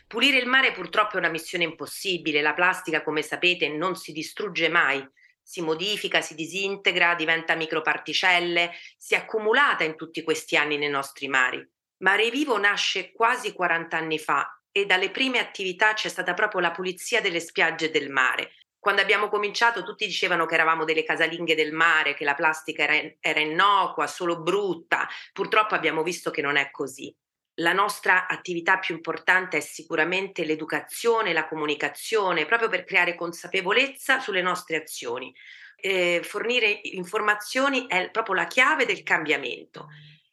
Pulire 0.07 0.37
il 0.37 0.47
mare 0.47 0.71
purtroppo 0.71 1.15
è 1.15 1.19
una 1.19 1.29
missione 1.29 1.63
impossibile, 1.63 2.41
la 2.41 2.53
plastica, 2.53 3.03
come 3.03 3.21
sapete, 3.21 3.67
non 3.69 3.95
si 3.95 4.11
distrugge 4.11 4.67
mai, 4.67 5.07
si 5.41 5.61
modifica, 5.61 6.21
si 6.21 6.35
disintegra, 6.35 7.15
diventa 7.15 7.55
microparticelle, 7.55 8.71
si 8.97 9.13
è 9.13 9.17
accumulata 9.17 9.83
in 9.83 9.95
tutti 9.95 10.23
questi 10.23 10.57
anni 10.57 10.77
nei 10.77 10.89
nostri 10.89 11.27
mari. 11.27 11.65
Mare 11.97 12.29
Vivo 12.29 12.57
nasce 12.57 13.11
quasi 13.11 13.53
40 13.53 13.97
anni 13.97 14.19
fa 14.19 14.61
e 14.71 14.85
dalle 14.85 15.11
prime 15.11 15.39
attività 15.39 15.93
c'è 15.93 16.07
stata 16.07 16.33
proprio 16.33 16.61
la 16.61 16.71
pulizia 16.71 17.21
delle 17.21 17.39
spiagge 17.39 17.89
del 17.91 18.09
mare, 18.09 18.53
quando 18.79 19.01
abbiamo 19.01 19.27
cominciato 19.27 19.83
tutti 19.83 20.05
dicevano 20.05 20.45
che 20.45 20.53
eravamo 20.53 20.85
delle 20.85 21.03
casalinghe 21.03 21.53
del 21.53 21.73
mare, 21.73 22.13
che 22.13 22.23
la 22.23 22.33
plastica 22.33 22.83
era, 22.83 23.13
era 23.19 23.39
innocua, 23.41 24.07
solo 24.07 24.41
brutta. 24.41 25.07
Purtroppo 25.33 25.75
abbiamo 25.75 26.01
visto 26.01 26.31
che 26.31 26.41
non 26.41 26.55
è 26.55 26.71
così. 26.71 27.13
La 27.55 27.73
nostra 27.73 28.27
attività 28.27 28.79
più 28.79 28.95
importante 28.95 29.57
è 29.57 29.59
sicuramente 29.59 30.45
l'educazione, 30.45 31.33
la 31.33 31.45
comunicazione, 31.45 32.45
proprio 32.45 32.69
per 32.69 32.85
creare 32.85 33.15
consapevolezza 33.15 34.21
sulle 34.21 34.41
nostre 34.41 34.77
azioni. 34.77 35.33
Eh, 35.75 36.21
fornire 36.23 36.79
informazioni 36.83 37.85
è 37.87 38.09
proprio 38.11 38.35
la 38.35 38.47
chiave 38.47 38.85
del 38.85 39.03
cambiamento. 39.03 39.87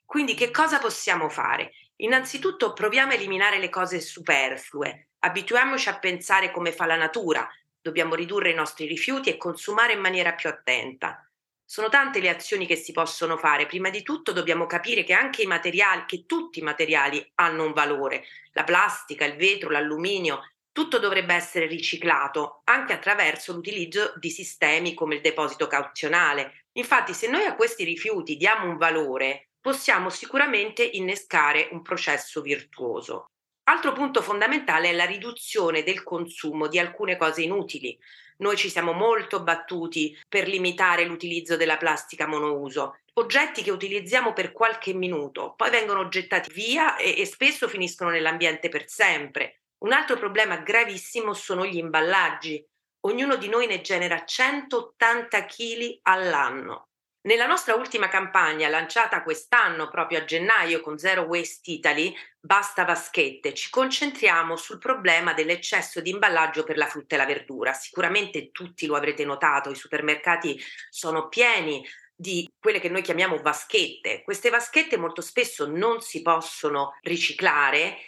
Quindi 0.05 0.35
che 0.35 0.53
cosa 0.53 0.79
possiamo 0.79 1.29
fare? 1.29 1.73
Innanzitutto 1.97 2.73
proviamo 2.73 3.11
a 3.11 3.15
eliminare 3.17 3.59
le 3.59 3.71
cose 3.71 4.01
superflue, 4.01 5.09
abituiamoci 5.21 5.89
a 5.89 5.99
pensare 5.99 6.53
come 6.53 6.71
fa 6.71 6.87
la 6.87 6.97
natura, 6.97 7.49
dobbiamo 7.87 8.17
ridurre 8.17 8.51
i 8.51 8.55
nostri 8.55 8.87
rifiuti 8.87 9.31
e 9.31 9.37
consumare 9.37 9.93
in 9.93 10.01
maniera 10.01 10.33
più 10.33 10.49
attenta. 10.49 11.25
Sono 11.65 11.89
tante 11.89 12.21
le 12.21 12.29
azioni 12.29 12.67
che 12.67 12.75
si 12.75 12.91
possono 12.91 13.37
fare. 13.37 13.67
Prima 13.67 13.91
di 13.91 14.03
tutto 14.03 14.33
dobbiamo 14.33 14.67
capire 14.67 15.05
che 15.05 15.13
anche 15.13 15.43
i 15.43 15.47
materiali, 15.47 16.03
che 16.05 16.27
tutti 16.27 16.59
i 16.59 16.63
materiali 16.63 17.25
hanno 17.37 17.65
un 17.65 17.73
valore. 17.73 18.25
La 18.53 18.65
plastica, 18.65 19.25
il 19.25 19.37
vetro, 19.37 19.71
l'alluminio, 19.71 20.43
tutto 20.73 20.99
dovrebbe 20.99 21.35
essere 21.35 21.67
riciclato 21.67 22.63
anche 22.65 22.93
attraverso 22.93 23.53
l'utilizzo 23.53 24.13
di 24.17 24.31
sistemi 24.31 24.95
come 24.95 25.15
il 25.15 25.21
deposito 25.21 25.69
cauzionale. 25.69 26.67
Infatti, 26.73 27.15
se 27.15 27.29
noi 27.29 27.45
a 27.45 27.55
questi 27.55 27.85
rifiuti 27.85 28.37
diamo 28.37 28.69
un 28.69 28.77
valore, 28.77 29.51
possiamo 29.61 30.11
sicuramente 30.11 30.83
innescare 30.83 31.69
un 31.71 31.83
processo 31.83 32.41
virtuoso. 32.43 33.31
Altro 33.69 33.93
punto 33.93 34.23
fondamentale 34.23 34.91
è 34.91 34.93
la 34.93 35.07
riduzione 35.07 35.83
del 35.83 36.05
consumo 36.05 36.69
di 36.69 36.79
alcune 36.79 37.17
cose 37.17 37.43
inutili. 37.43 37.99
Noi 38.39 38.57
ci 38.57 38.71
siamo 38.71 38.93
molto 38.93 39.43
battuti 39.43 40.17
per 40.29 40.47
limitare 40.47 41.05
l'utilizzo 41.05 41.57
della 41.57 41.77
plastica 41.77 42.29
monouso, 42.29 43.01
oggetti 43.15 43.65
che 43.65 43.73
utilizziamo 43.73 44.33
per 44.33 44.53
qualche 44.53 44.95
minuto, 44.95 45.55
poi 45.57 45.71
vengono 45.71 46.07
gettati 46.07 46.53
via 46.53 46.97
e, 46.97 47.19
e 47.19 47.25
spesso 47.27 47.67
finiscono 47.67 48.11
nell'ambiente 48.11 48.69
per 48.69 48.89
sempre. 48.89 49.63
Un 49.79 49.93
altro 49.93 50.17
problema 50.17 50.59
gravissimo 50.59 51.35
sono 51.35 51.67
gli 51.67 51.79
imballaggi. 51.79 52.65
Ognuno 53.01 53.35
di 53.35 53.49
noi 53.49 53.67
ne 53.67 53.81
genera 53.81 54.25
180 54.25 55.45
kg 55.45 55.99
all'anno. 56.03 56.86
Nella 57.27 57.47
nostra 57.47 57.75
ultima 57.75 58.07
campagna, 58.07 58.69
lanciata 58.69 59.25
quest'anno 59.25 59.89
proprio 59.89 60.21
a 60.21 60.25
gennaio 60.25 60.81
con 60.81 60.97
Zero 60.97 61.23
Waste 61.23 61.73
Italy, 61.73 62.15
Basta 62.39 62.85
Vaschette, 62.85 63.53
ci 63.53 63.69
concentriamo 63.69 64.55
sul 64.55 64.79
problema 64.79 65.33
dell'eccesso 65.33 66.01
di 66.01 66.11
imballaggio 66.11 66.63
per 66.63 66.77
la 66.77 66.87
frutta 66.87 67.17
e 67.17 67.19
la 67.19 67.27
verdura. 67.27 67.73
Sicuramente 67.73 68.53
tutti 68.53 68.87
lo 68.87 68.95
avrete 68.95 69.25
notato, 69.25 69.71
i 69.71 69.75
supermercati 69.75 70.57
sono 70.89 71.27
pieni 71.27 71.85
di 72.15 72.49
quelle 72.61 72.79
che 72.79 72.89
noi 72.89 73.03
chiamiamo 73.03 73.43
vaschette. 73.43 74.23
Queste 74.23 74.49
vaschette 74.49 74.97
molto 74.97 75.21
spesso 75.21 75.67
non 75.67 76.01
si 76.03 76.23
possono 76.23 76.97
riciclare 77.03 77.99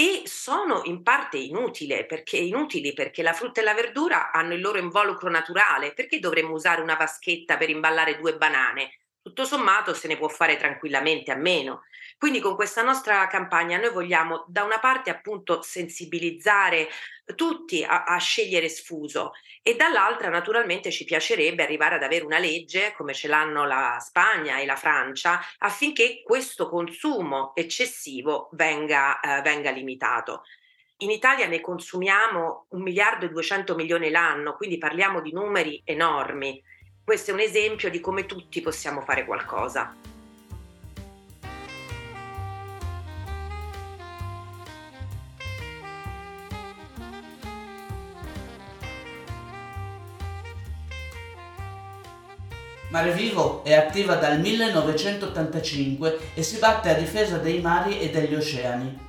e 0.00 0.22
sono 0.26 0.82
in 0.84 1.02
parte 1.02 1.38
inutili 1.38 2.06
perché, 2.06 2.36
inutili 2.36 2.92
perché 2.92 3.20
la 3.20 3.32
frutta 3.32 3.60
e 3.60 3.64
la 3.64 3.74
verdura 3.74 4.30
hanno 4.30 4.54
il 4.54 4.60
loro 4.60 4.78
involucro 4.78 5.28
naturale. 5.28 5.92
Perché 5.92 6.20
dovremmo 6.20 6.52
usare 6.52 6.80
una 6.80 6.94
vaschetta 6.94 7.56
per 7.56 7.68
imballare 7.68 8.16
due 8.16 8.36
banane? 8.36 9.00
Tutto 9.20 9.44
sommato 9.44 9.94
se 9.94 10.06
ne 10.06 10.16
può 10.16 10.28
fare 10.28 10.56
tranquillamente 10.56 11.32
a 11.32 11.34
meno. 11.34 11.82
Quindi 12.18 12.40
con 12.40 12.56
questa 12.56 12.82
nostra 12.82 13.28
campagna 13.28 13.78
noi 13.78 13.92
vogliamo 13.92 14.44
da 14.48 14.64
una 14.64 14.80
parte 14.80 15.08
appunto 15.08 15.62
sensibilizzare 15.62 16.88
tutti 17.36 17.84
a, 17.84 18.02
a, 18.02 18.18
scegliere 18.18 18.68
sfuso 18.68 19.34
e 19.62 19.76
dall'altra 19.76 20.28
naturalmente 20.28 20.90
ci 20.90 21.04
piacerebbe 21.04 21.62
arrivare 21.62 21.94
ad 21.94 22.02
avere 22.02 22.24
una 22.24 22.40
legge 22.40 22.92
come 22.96 23.14
ce 23.14 23.28
l'hanno 23.28 23.64
la 23.66 23.98
Spagna 24.00 24.58
e 24.58 24.66
la 24.66 24.74
Francia 24.74 25.40
affinché 25.58 26.22
questo 26.24 26.68
consumo 26.68 27.52
eccessivo 27.54 28.48
venga, 28.52 29.20
eh, 29.20 29.40
venga 29.42 29.70
limitato. 29.70 30.42
In 30.98 31.12
Italia 31.12 31.46
ne 31.46 31.60
consumiamo 31.60 32.66
un 32.70 32.82
miliardo 32.82 33.26
e 33.26 33.28
200 33.28 33.76
milioni 33.76 34.10
l'anno, 34.10 34.56
quindi 34.56 34.78
parliamo 34.78 35.20
di 35.20 35.32
numeri 35.32 35.80
enormi. 35.84 36.60
Questo 37.04 37.30
è 37.30 37.34
un 37.34 37.40
esempio 37.40 37.88
di 37.90 38.00
come 38.00 38.26
tutti 38.26 38.60
possiamo 38.60 39.02
fare 39.02 39.24
qualcosa. 39.24 40.16
Mare 52.90 53.12
Vivo 53.12 53.62
è 53.64 53.74
attiva 53.74 54.14
dal 54.14 54.40
1985 54.40 56.30
e 56.32 56.42
si 56.42 56.56
batte 56.56 56.88
a 56.88 56.94
difesa 56.94 57.36
dei 57.36 57.60
mari 57.60 58.00
e 58.00 58.08
degli 58.08 58.34
oceani. 58.34 59.06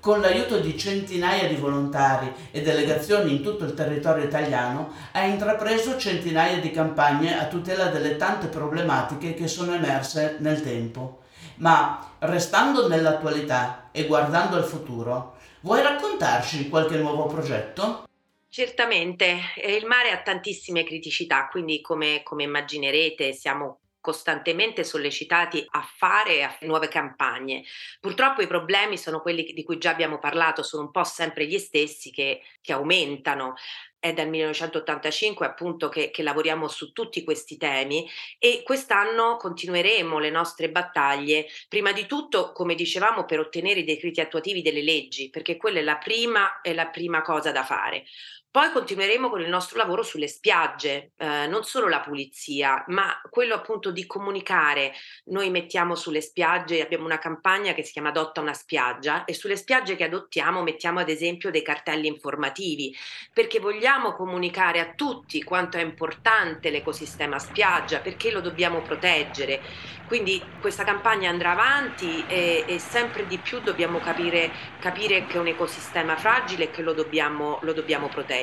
Con 0.00 0.22
l'aiuto 0.22 0.58
di 0.60 0.78
centinaia 0.78 1.46
di 1.46 1.56
volontari 1.56 2.32
e 2.50 2.62
delegazioni 2.62 3.36
in 3.36 3.42
tutto 3.42 3.64
il 3.64 3.74
territorio 3.74 4.24
italiano, 4.24 4.92
ha 5.12 5.24
intrapreso 5.24 5.98
centinaia 5.98 6.58
di 6.58 6.70
campagne 6.70 7.38
a 7.38 7.44
tutela 7.48 7.88
delle 7.88 8.16
tante 8.16 8.46
problematiche 8.46 9.34
che 9.34 9.46
sono 9.46 9.74
emerse 9.74 10.36
nel 10.38 10.62
tempo. 10.62 11.18
Ma 11.56 12.12
restando 12.20 12.88
nell'attualità 12.88 13.90
e 13.92 14.06
guardando 14.06 14.56
al 14.56 14.64
futuro, 14.64 15.36
vuoi 15.60 15.82
raccontarci 15.82 16.70
qualche 16.70 16.96
nuovo 16.96 17.26
progetto? 17.26 18.07
Certamente, 18.50 19.40
il 19.62 19.84
mare 19.86 20.10
ha 20.10 20.22
tantissime 20.22 20.82
criticità, 20.84 21.48
quindi 21.48 21.80
come, 21.82 22.22
come 22.22 22.44
immaginerete 22.44 23.32
siamo 23.34 23.80
costantemente 24.00 24.84
sollecitati 24.84 25.64
a 25.68 25.82
fare 25.82 26.56
nuove 26.62 26.88
campagne. 26.88 27.62
Purtroppo 28.00 28.40
i 28.40 28.46
problemi 28.46 28.96
sono 28.96 29.20
quelli 29.20 29.44
di 29.52 29.62
cui 29.64 29.76
già 29.76 29.90
abbiamo 29.90 30.18
parlato, 30.18 30.62
sono 30.62 30.84
un 30.84 30.90
po' 30.90 31.04
sempre 31.04 31.46
gli 31.46 31.58
stessi 31.58 32.10
che, 32.10 32.40
che 32.62 32.72
aumentano. 32.72 33.52
È 34.00 34.12
dal 34.12 34.28
1985 34.28 35.44
appunto 35.44 35.88
che, 35.88 36.10
che, 36.10 36.22
lavoriamo 36.22 36.68
su 36.68 36.92
tutti 36.92 37.24
questi 37.24 37.56
temi 37.56 38.08
e 38.38 38.62
quest'anno 38.64 39.36
continueremo 39.36 40.20
le 40.20 40.30
nostre 40.30 40.70
battaglie, 40.70 41.46
prima 41.68 41.90
di 41.90 42.06
tutto, 42.06 42.52
come 42.52 42.76
dicevamo, 42.76 43.24
per 43.24 43.40
ottenere 43.40 43.80
i 43.80 43.84
decreti 43.84 44.20
attuativi 44.20 44.62
delle 44.62 44.82
leggi, 44.82 45.30
perché 45.30 45.56
quella 45.56 45.80
è 45.80 45.82
la 45.82 45.96
prima, 45.96 46.60
è 46.60 46.72
la 46.74 46.86
prima 46.86 47.22
cosa 47.22 47.50
da 47.50 47.64
fare. 47.64 48.04
Poi 48.50 48.72
continueremo 48.72 49.28
con 49.28 49.42
il 49.42 49.48
nostro 49.50 49.76
lavoro 49.76 50.02
sulle 50.02 50.26
spiagge, 50.26 51.12
eh, 51.18 51.46
non 51.46 51.64
solo 51.64 51.86
la 51.86 52.00
pulizia, 52.00 52.82
ma 52.88 53.20
quello 53.28 53.54
appunto 53.54 53.90
di 53.90 54.06
comunicare. 54.06 54.94
Noi 55.26 55.50
mettiamo 55.50 55.94
sulle 55.94 56.22
spiagge, 56.22 56.80
abbiamo 56.80 57.04
una 57.04 57.18
campagna 57.18 57.74
che 57.74 57.82
si 57.82 57.92
chiama 57.92 58.08
Adotta 58.08 58.40
una 58.40 58.54
spiaggia 58.54 59.26
e 59.26 59.34
sulle 59.34 59.54
spiagge 59.54 59.96
che 59.96 60.04
adottiamo 60.04 60.62
mettiamo 60.62 60.98
ad 60.98 61.10
esempio 61.10 61.50
dei 61.50 61.60
cartelli 61.60 62.06
informativi 62.06 62.96
perché 63.34 63.60
vogliamo 63.60 64.14
comunicare 64.14 64.80
a 64.80 64.94
tutti 64.94 65.44
quanto 65.44 65.76
è 65.76 65.82
importante 65.82 66.70
l'ecosistema 66.70 67.38
spiaggia, 67.38 68.00
perché 68.00 68.30
lo 68.30 68.40
dobbiamo 68.40 68.80
proteggere. 68.80 69.60
Quindi 70.06 70.42
questa 70.58 70.84
campagna 70.84 71.28
andrà 71.28 71.50
avanti 71.50 72.24
e, 72.26 72.64
e 72.66 72.78
sempre 72.78 73.26
di 73.26 73.36
più 73.36 73.60
dobbiamo 73.60 74.00
capire, 74.00 74.50
capire, 74.78 75.26
che 75.26 75.36
è 75.36 75.38
un 75.38 75.48
ecosistema 75.48 76.16
fragile 76.16 76.64
e 76.64 76.70
che 76.70 76.80
lo 76.80 76.94
dobbiamo, 76.94 77.58
lo 77.60 77.74
dobbiamo 77.74 78.08
proteggere. 78.08 78.37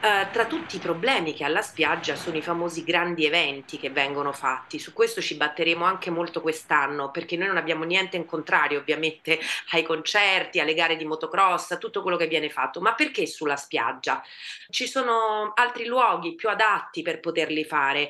Uh, 0.00 0.30
tra 0.32 0.46
tutti 0.46 0.76
i 0.76 0.78
problemi 0.78 1.34
che 1.34 1.44
ha 1.44 1.48
la 1.48 1.60
spiaggia 1.60 2.16
sono 2.16 2.38
i 2.38 2.42
famosi 2.42 2.84
grandi 2.84 3.26
eventi 3.26 3.78
che 3.78 3.90
vengono 3.90 4.32
fatti. 4.32 4.78
Su 4.78 4.92
questo 4.92 5.20
ci 5.20 5.34
batteremo 5.34 5.84
anche 5.84 6.10
molto 6.10 6.40
quest'anno 6.40 7.10
perché 7.10 7.36
noi 7.36 7.48
non 7.48 7.58
abbiamo 7.58 7.84
niente 7.84 8.16
in 8.16 8.24
contrario 8.24 8.78
ovviamente 8.78 9.38
ai 9.72 9.82
concerti, 9.82 10.58
alle 10.58 10.74
gare 10.74 10.96
di 10.96 11.04
motocross, 11.04 11.72
a 11.72 11.76
tutto 11.76 12.02
quello 12.02 12.16
che 12.16 12.28
viene 12.28 12.48
fatto. 12.48 12.80
Ma 12.80 12.94
perché 12.94 13.26
sulla 13.26 13.56
spiaggia? 13.56 14.22
Ci 14.70 14.86
sono 14.86 15.52
altri 15.54 15.84
luoghi 15.86 16.34
più 16.34 16.48
adatti 16.48 17.02
per 17.02 17.20
poterli 17.20 17.64
fare 17.64 18.08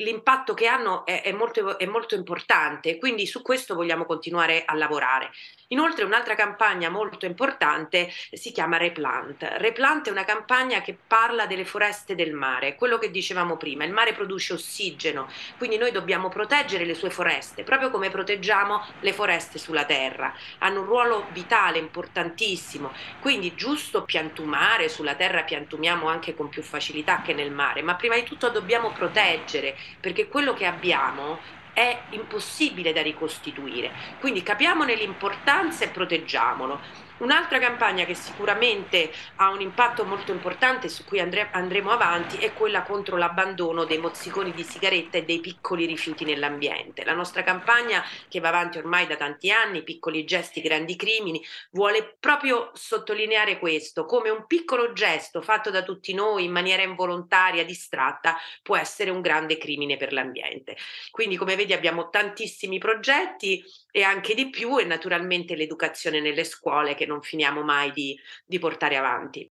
l'impatto 0.00 0.54
che 0.54 0.66
hanno 0.66 1.04
è, 1.04 1.22
è, 1.22 1.32
molto, 1.32 1.78
è, 1.78 1.86
molto, 1.86 2.14
importante, 2.14 2.98
quindi 2.98 3.26
su 3.26 3.42
questo 3.42 3.74
vogliamo 3.74 4.04
continuare 4.04 4.64
a 4.64 4.74
lavorare. 4.74 5.30
Inoltre 5.72 6.04
un'altra 6.04 6.34
campagna 6.34 6.90
molto 6.90 7.26
importante 7.26 8.10
si 8.32 8.50
chiama 8.50 8.76
Replant. 8.76 9.46
Replant 9.58 10.08
è 10.08 10.10
una 10.10 10.24
campagna 10.24 10.80
che 10.80 10.98
parla 11.06 11.46
delle 11.46 11.64
foreste 11.64 12.16
del 12.16 12.32
mare, 12.32 12.74
quello 12.74 12.98
che 12.98 13.12
dicevamo 13.12 13.56
prima, 13.56 13.84
il 13.84 13.92
mare 13.92 14.12
produce 14.12 14.54
ossigeno, 14.54 15.28
quindi 15.58 15.78
noi 15.78 15.92
dobbiamo 15.92 16.28
proteggere 16.28 16.84
le 16.84 16.94
sue 16.94 17.10
foreste, 17.10 17.62
proprio 17.62 17.90
come 17.90 18.10
proteggiamo 18.10 18.84
le 18.98 19.12
foreste 19.12 19.58
sulla 19.58 19.84
terra. 19.84 20.34
Hanno 20.58 20.80
un 20.80 20.86
ruolo 20.86 21.26
vitale, 21.30 21.78
importantissimo, 21.78 22.92
quindi 23.20 23.54
giusto 23.54 24.02
piantumare, 24.02 24.88
sulla 24.88 25.14
terra 25.14 25.44
piantumiamo 25.44 26.08
anche 26.08 26.34
con 26.34 26.48
più 26.48 26.62
facilità 26.62 27.22
che 27.22 27.32
nel 27.32 27.52
mare, 27.52 27.82
ma 27.82 27.94
prima 27.94 28.16
di 28.16 28.24
tutto 28.24 28.48
dobbiamo 28.48 28.90
proteggere, 28.90 29.76
perché 30.00 30.26
quello 30.26 30.52
che 30.52 30.66
abbiamo 30.66 31.58
è 31.80 31.98
impossibile 32.10 32.92
da 32.92 33.00
ricostituire. 33.00 33.90
Quindi 34.20 34.42
capiamone 34.42 34.94
l'importanza 34.94 35.84
e 35.84 35.88
proteggiamolo. 35.88 37.08
Un'altra 37.20 37.58
campagna 37.58 38.06
che 38.06 38.14
sicuramente 38.14 39.12
ha 39.36 39.50
un 39.50 39.60
impatto 39.60 40.06
molto 40.06 40.32
importante 40.32 40.88
su 40.88 41.04
cui 41.04 41.20
andre- 41.20 41.50
andremo 41.52 41.90
avanti 41.90 42.38
è 42.38 42.54
quella 42.54 42.82
contro 42.82 43.18
l'abbandono 43.18 43.84
dei 43.84 43.98
mozziconi 43.98 44.52
di 44.52 44.62
sigaretta 44.62 45.18
e 45.18 45.24
dei 45.24 45.40
piccoli 45.40 45.84
rifiuti 45.84 46.24
nell'ambiente. 46.24 47.04
La 47.04 47.12
nostra 47.12 47.42
campagna, 47.42 48.02
che 48.26 48.40
va 48.40 48.48
avanti 48.48 48.78
ormai 48.78 49.06
da 49.06 49.16
tanti 49.16 49.50
anni, 49.50 49.82
piccoli 49.82 50.24
gesti, 50.24 50.62
grandi 50.62 50.96
crimini, 50.96 51.44
vuole 51.72 52.16
proprio 52.18 52.70
sottolineare 52.72 53.58
questo, 53.58 54.06
come 54.06 54.30
un 54.30 54.46
piccolo 54.46 54.94
gesto 54.94 55.42
fatto 55.42 55.68
da 55.68 55.82
tutti 55.82 56.14
noi 56.14 56.44
in 56.44 56.52
maniera 56.52 56.82
involontaria, 56.82 57.66
distratta, 57.66 58.38
può 58.62 58.76
essere 58.76 59.10
un 59.10 59.20
grande 59.20 59.58
crimine 59.58 59.98
per 59.98 60.14
l'ambiente. 60.14 60.74
Quindi, 61.10 61.36
come 61.36 61.54
vedi, 61.54 61.74
abbiamo 61.74 62.08
tantissimi 62.08 62.78
progetti 62.78 63.62
e 63.90 64.02
anche 64.02 64.34
di 64.34 64.48
più 64.48 64.78
e 64.78 64.84
naturalmente 64.84 65.54
l'educazione 65.54 66.20
nelle 66.20 66.44
scuole 66.44 66.94
che 66.94 67.08
non 67.10 67.22
finiamo 67.22 67.62
mai 67.62 67.90
di, 67.92 68.18
di 68.46 68.58
portare 68.58 68.96
avanti. 68.96 69.50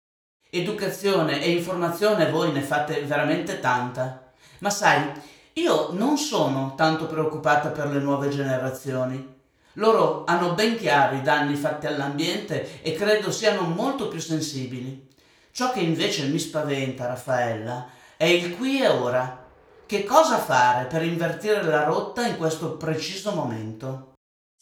Educazione 0.49 1.41
e 1.41 1.51
informazione 1.51 2.29
voi 2.29 2.51
ne 2.51 2.61
fate 2.61 3.01
veramente 3.01 3.59
tanta, 3.59 4.31
ma 4.59 4.69
sai, 4.69 5.11
io 5.53 5.91
non 5.91 6.17
sono 6.17 6.75
tanto 6.75 7.07
preoccupata 7.07 7.69
per 7.69 7.87
le 7.87 7.99
nuove 7.99 8.29
generazioni. 8.29 9.33
Loro 9.73 10.23
hanno 10.25 10.53
ben 10.53 10.77
chiari 10.77 11.17
i 11.17 11.21
danni 11.21 11.55
fatti 11.55 11.87
all'ambiente 11.87 12.81
e 12.81 12.93
credo 12.93 13.31
siano 13.31 13.61
molto 13.61 14.07
più 14.07 14.19
sensibili. 14.19 15.07
Ciò 15.51 15.71
che 15.71 15.79
invece 15.79 16.27
mi 16.27 16.39
spaventa, 16.39 17.07
Raffaella, 17.07 17.89
è 18.17 18.25
il 18.25 18.55
qui 18.55 18.81
e 18.81 18.87
ora. 18.87 19.43
Che 19.85 20.03
cosa 20.03 20.37
fare 20.37 20.85
per 20.85 21.03
invertire 21.03 21.63
la 21.63 21.83
rotta 21.83 22.25
in 22.25 22.37
questo 22.37 22.77
preciso 22.77 23.31
momento? 23.31 24.14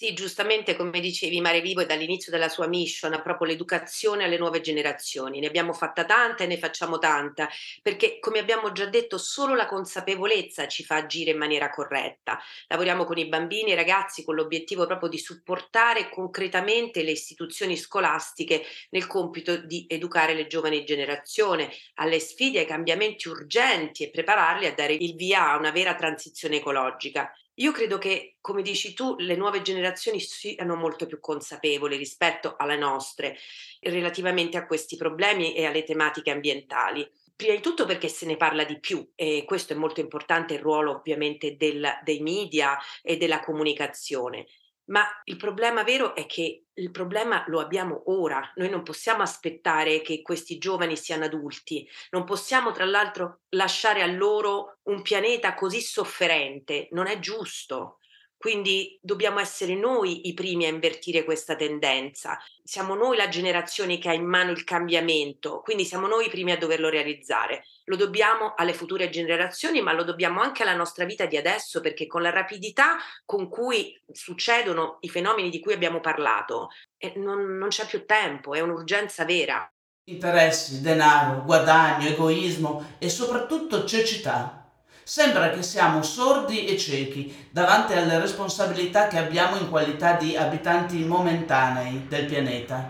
Sì, 0.04 0.12
giustamente 0.12 0.76
come 0.76 1.00
dicevi, 1.00 1.40
Mare 1.40 1.62
Vivo 1.62 1.80
è 1.80 1.86
dall'inizio 1.86 2.30
della 2.30 2.50
sua 2.50 2.68
mission, 2.68 3.22
proprio 3.24 3.48
l'educazione 3.48 4.26
alle 4.26 4.38
nuove 4.38 4.60
generazioni. 4.60 5.40
Ne 5.40 5.48
abbiamo 5.48 5.72
fatta 5.72 6.04
tanta 6.04 6.44
e 6.44 6.48
ne 6.48 6.58
facciamo 6.58 6.98
tanta, 6.98 7.48
perché 7.82 8.20
come 8.20 8.40
abbiamo 8.40 8.74
già 8.74 8.86
detto, 8.86 9.18
solo 9.18 9.56
la 9.56 9.66
consapevolezza 9.66 10.68
ci 10.68 10.84
fa 10.84 10.98
agire 10.98 11.32
in 11.32 11.38
maniera 11.38 11.70
corretta. 11.70 12.38
Lavoriamo 12.68 13.06
con 13.06 13.18
i 13.18 13.30
bambini 13.30 13.70
e 13.70 13.72
i 13.72 13.76
ragazzi 13.78 14.26
con 14.26 14.36
l'obiettivo 14.36 14.86
proprio 14.86 15.08
di 15.08 15.18
supportare 15.18 16.10
concretamente 16.10 17.02
le 17.02 17.12
istituzioni 17.12 17.78
scolastiche 17.78 18.62
nel 18.90 19.08
compito 19.08 19.56
di 19.56 19.86
educare 19.88 20.34
le 20.34 20.48
giovani 20.48 20.84
generazioni 20.84 21.66
alle 21.94 22.20
sfide, 22.20 22.60
ai 22.60 22.66
cambiamenti 22.66 23.30
urgenti 23.30 24.04
e 24.04 24.10
prepararli 24.10 24.66
a 24.66 24.74
dare 24.74 24.96
il 24.96 25.16
via 25.16 25.50
a 25.50 25.58
una 25.58 25.72
vera 25.72 25.96
transizione 25.96 26.58
ecologica. 26.58 27.32
Io 27.58 27.72
credo 27.72 28.00
che, 28.00 28.38
come 28.42 28.64
dici 28.64 28.94
tu, 28.94 29.16
le 29.18 29.36
nuove 29.36 29.62
generazioni 29.62 30.20
siano 30.20 30.76
molto 30.76 31.06
più 31.06 31.20
consapevoli 31.20 31.98
rispetto 31.98 32.56
alle 32.58 32.78
nostre 32.78 33.38
relativamente 33.82 34.58
a 34.58 34.66
questi 34.66 34.96
problemi 34.96 35.54
e 35.54 35.66
alle 35.66 35.84
tematiche 35.84 36.32
ambientali. 36.32 37.08
Prima 37.36 37.54
di 37.54 37.62
tutto 37.62 37.86
perché 37.86 38.08
se 38.08 38.26
ne 38.26 38.38
parla 38.38 38.64
di 38.64 38.80
più 38.80 39.08
e 39.16 39.44
questo 39.46 39.74
è 39.74 39.76
molto 39.76 40.00
importante 40.00 40.56
il 40.56 40.62
ruolo 40.62 40.96
ovviamente 40.96 41.56
del, 41.56 41.88
dei 42.04 42.22
media 42.22 42.78
e 43.04 43.18
della 43.18 43.40
comunicazione. 43.40 44.48
Ma 44.86 45.06
il 45.26 45.38
problema 45.38 45.84
vero 45.84 46.14
è 46.14 46.26
che 46.26 46.66
il 46.74 46.92
problema 46.92 47.44
lo 47.48 47.60
abbiamo 47.60 48.04
ora. 48.08 48.52
Noi 48.56 48.70
non 48.70 48.84
possiamo 48.84 49.22
aspettare 49.22 50.02
che 50.02 50.22
questi 50.22 50.58
giovani 50.58 50.98
siano 50.98 51.26
adulti, 51.26 51.88
non 52.10 52.26
possiamo 52.26 52.72
tra 52.72 52.86
l'altro 52.86 53.42
lasciare 53.50 54.02
a 54.02 54.08
loro 54.08 54.80
un 54.84 55.02
pianeta 55.02 55.54
così 55.54 55.80
sofferente, 55.80 56.90
non 56.92 57.08
è 57.08 57.20
giusto. 57.20 58.00
Quindi 58.36 59.00
dobbiamo 59.02 59.40
essere 59.40 59.74
noi 59.74 60.28
i 60.28 60.34
primi 60.34 60.66
a 60.66 60.70
invertire 60.70 61.24
questa 61.24 61.56
tendenza. 61.56 62.38
Siamo 62.62 62.94
noi 62.94 63.16
la 63.16 63.30
generazione 63.30 63.98
che 64.00 64.10
ha 64.10 64.14
in 64.14 64.26
mano 64.26 64.52
il 64.52 64.66
cambiamento, 64.66 65.62
quindi 65.62 65.86
siamo 65.86 66.08
noi 66.08 66.26
i 66.26 66.30
primi 66.30 66.52
a 66.52 66.58
doverlo 66.58 66.90
realizzare. 66.90 67.64
Lo 67.86 67.96
dobbiamo 67.96 68.54
alle 68.56 68.74
future 68.74 69.10
generazioni, 69.10 69.82
ma 69.82 69.94
lo 69.94 70.04
dobbiamo 70.04 70.42
anche 70.42 70.64
alla 70.64 70.76
nostra 70.76 71.06
vita 71.06 71.26
di 71.26 71.38
adesso, 71.38 71.82
perché 71.82 72.08
con 72.08 72.22
la 72.22 72.30
rapidità 72.30 72.98
con 73.26 73.50
cui 73.50 74.00
succedono 74.12 74.98
i 75.02 75.10
fenomeni 75.10 75.50
di 75.50 75.60
cui 75.60 75.74
abbiamo 75.74 76.00
parlato, 76.00 76.70
eh, 76.98 77.14
non, 77.18 77.58
non 77.58 77.70
c'è 77.70 77.86
più 77.86 78.06
tempo, 78.06 78.54
è 78.54 78.60
un'urgenza 78.60 79.26
vera. 79.26 79.70
Interessi, 80.06 80.82
denaro, 80.82 81.44
guadagno, 81.44 82.08
egoismo 82.08 82.96
e 83.00 83.10
soprattutto 83.10 83.86
cecità 83.86 84.64
Sembra 85.06 85.50
che 85.50 85.64
siamo 85.64 86.02
sordi 86.02 86.66
e 86.66 86.78
ciechi 86.78 87.50
davanti 87.52 87.92
alle 87.92 88.20
responsabilità 88.20 89.08
che 89.08 89.18
abbiamo 89.18 89.58
in 89.58 89.70
qualità 89.70 90.14
di 90.14 90.38
abitanti 90.38 91.04
momentanei 91.04 92.08
del 92.08 92.26
pianeta. 92.26 92.90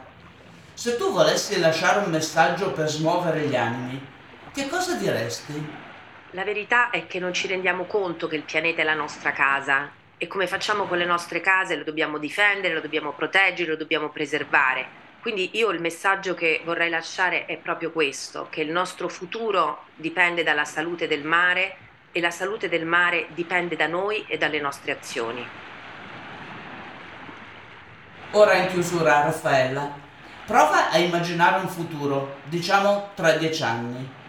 Se 0.75 0.95
tu 0.95 1.11
volessi 1.11 1.59
lasciare 1.59 2.05
un 2.05 2.11
messaggio 2.11 2.71
per 2.71 2.87
smuovere 2.87 3.47
gli 3.47 3.55
animi, 3.55 3.99
che 4.53 4.69
cosa 4.69 4.95
diresti? 4.95 5.67
La 6.31 6.43
verità 6.43 6.91
è 6.91 7.07
che 7.07 7.19
non 7.19 7.33
ci 7.33 7.47
rendiamo 7.47 7.85
conto 7.85 8.27
che 8.27 8.35
il 8.35 8.43
pianeta 8.43 8.81
è 8.81 8.85
la 8.85 8.93
nostra 8.93 9.31
casa 9.31 9.91
e 10.17 10.27
come 10.27 10.45
facciamo 10.45 10.85
con 10.85 10.99
le 10.99 11.05
nostre 11.05 11.41
case 11.41 11.75
lo 11.75 11.83
dobbiamo 11.83 12.19
difendere, 12.19 12.75
lo 12.75 12.81
dobbiamo 12.81 13.13
proteggere, 13.13 13.71
lo 13.71 13.77
dobbiamo 13.77 14.09
preservare. 14.09 15.01
Quindi 15.21 15.51
io 15.53 15.71
il 15.71 15.81
messaggio 15.81 16.35
che 16.35 16.61
vorrei 16.63 16.91
lasciare 16.91 17.45
è 17.45 17.57
proprio 17.57 17.91
questo, 17.91 18.47
che 18.51 18.61
il 18.61 18.71
nostro 18.71 19.09
futuro 19.09 19.85
dipende 19.95 20.43
dalla 20.43 20.65
salute 20.65 21.07
del 21.07 21.23
mare 21.23 21.77
e 22.11 22.19
la 22.19 22.31
salute 22.31 22.69
del 22.69 22.85
mare 22.85 23.27
dipende 23.29 23.75
da 23.75 23.87
noi 23.87 24.23
e 24.27 24.37
dalle 24.37 24.59
nostre 24.59 24.91
azioni. 24.91 25.47
Ora 28.31 28.53
in 28.53 28.67
chiusura, 28.67 29.23
Raffaella, 29.23 29.93
prova 30.45 30.91
a 30.91 30.97
immaginare 30.99 31.61
un 31.61 31.69
futuro, 31.69 32.37
diciamo 32.43 33.11
tra 33.15 33.31
dieci 33.33 33.63
anni. 33.63 34.21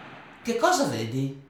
Che 0.45 0.57
cosa 0.57 0.85
vedi? 0.85 1.41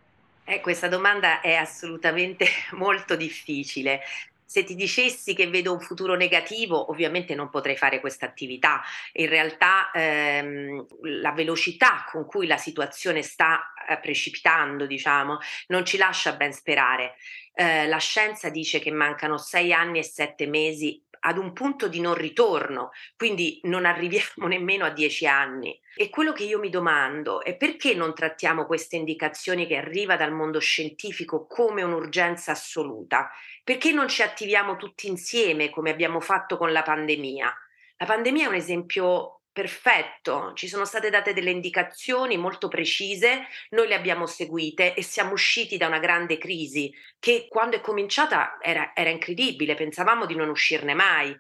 Eh, 0.45 0.61
questa 0.61 0.87
domanda 0.87 1.41
è 1.41 1.53
assolutamente 1.53 2.47
molto 2.79 3.17
difficile. 3.17 3.99
Se 4.45 4.63
ti 4.63 4.73
dicessi 4.73 5.35
che 5.35 5.49
vedo 5.49 5.73
un 5.73 5.81
futuro 5.81 6.15
negativo, 6.15 6.89
ovviamente 6.89 7.35
non 7.35 7.49
potrei 7.49 7.75
fare 7.75 7.99
questa 7.99 8.25
attività. 8.25 8.81
In 9.15 9.27
realtà 9.27 9.91
ehm, 9.91 10.85
la 11.21 11.33
velocità 11.33 12.05
con 12.09 12.25
cui 12.25 12.47
la 12.47 12.55
situazione 12.55 13.21
sta 13.21 13.73
eh, 13.85 13.97
precipitando, 13.97 14.85
diciamo, 14.85 15.39
non 15.67 15.83
ci 15.83 15.97
lascia 15.97 16.37
ben 16.37 16.53
sperare. 16.53 17.15
Eh, 17.53 17.87
la 17.87 17.97
scienza 17.97 18.49
dice 18.49 18.79
che 18.79 18.91
mancano 18.91 19.37
sei 19.37 19.73
anni 19.73 19.99
e 19.99 20.03
sette 20.03 20.47
mesi 20.47 21.03
ad 21.25 21.37
un 21.37 21.53
punto 21.53 21.87
di 21.87 21.99
non 21.99 22.13
ritorno, 22.13 22.91
quindi 23.17 23.59
non 23.63 23.85
arriviamo 23.85 24.47
nemmeno 24.47 24.85
a 24.85 24.89
dieci 24.89 25.25
anni. 25.27 25.79
E 25.95 26.09
quello 26.09 26.33
che 26.33 26.43
io 26.43 26.59
mi 26.59 26.69
domando 26.69 27.43
è 27.43 27.55
perché 27.55 27.93
non 27.93 28.13
trattiamo 28.13 28.65
queste 28.65 28.95
indicazioni 28.95 29.65
che 29.65 29.77
arriva 29.77 30.17
dal 30.17 30.33
mondo 30.33 30.59
scientifico 30.59 31.47
come 31.47 31.83
un'urgenza 31.83 32.51
assoluta? 32.51 33.29
Perché 33.63 33.91
non 33.91 34.07
ci 34.07 34.21
attiviamo 34.21 34.75
tutti 34.75 35.07
insieme 35.07 35.69
come 35.69 35.89
abbiamo 35.89 36.19
fatto 36.19 36.57
con 36.57 36.71
la 36.71 36.83
pandemia? 36.83 37.53
La 37.97 38.05
pandemia 38.05 38.45
è 38.45 38.49
un 38.49 38.55
esempio 38.55 39.34
perfetto, 39.55 40.51
ci 40.53 40.67
sono 40.67 40.83
state 40.83 41.09
date 41.09 41.31
delle 41.31 41.49
indicazioni 41.49 42.35
molto 42.35 42.67
precise, 42.67 43.47
noi 43.69 43.87
le 43.87 43.95
abbiamo 43.95 44.25
seguite 44.25 44.93
e 44.93 45.01
siamo 45.01 45.31
usciti 45.31 45.77
da 45.77 45.87
una 45.87 45.99
grande 45.99 46.37
crisi 46.37 46.93
che 47.17 47.47
quando 47.47 47.77
è 47.77 47.79
cominciata 47.79 48.57
era, 48.59 48.91
era 48.93 49.09
incredibile, 49.09 49.75
pensavamo 49.75 50.25
di 50.25 50.35
non 50.35 50.49
uscirne 50.49 50.93
mai. 50.93 51.33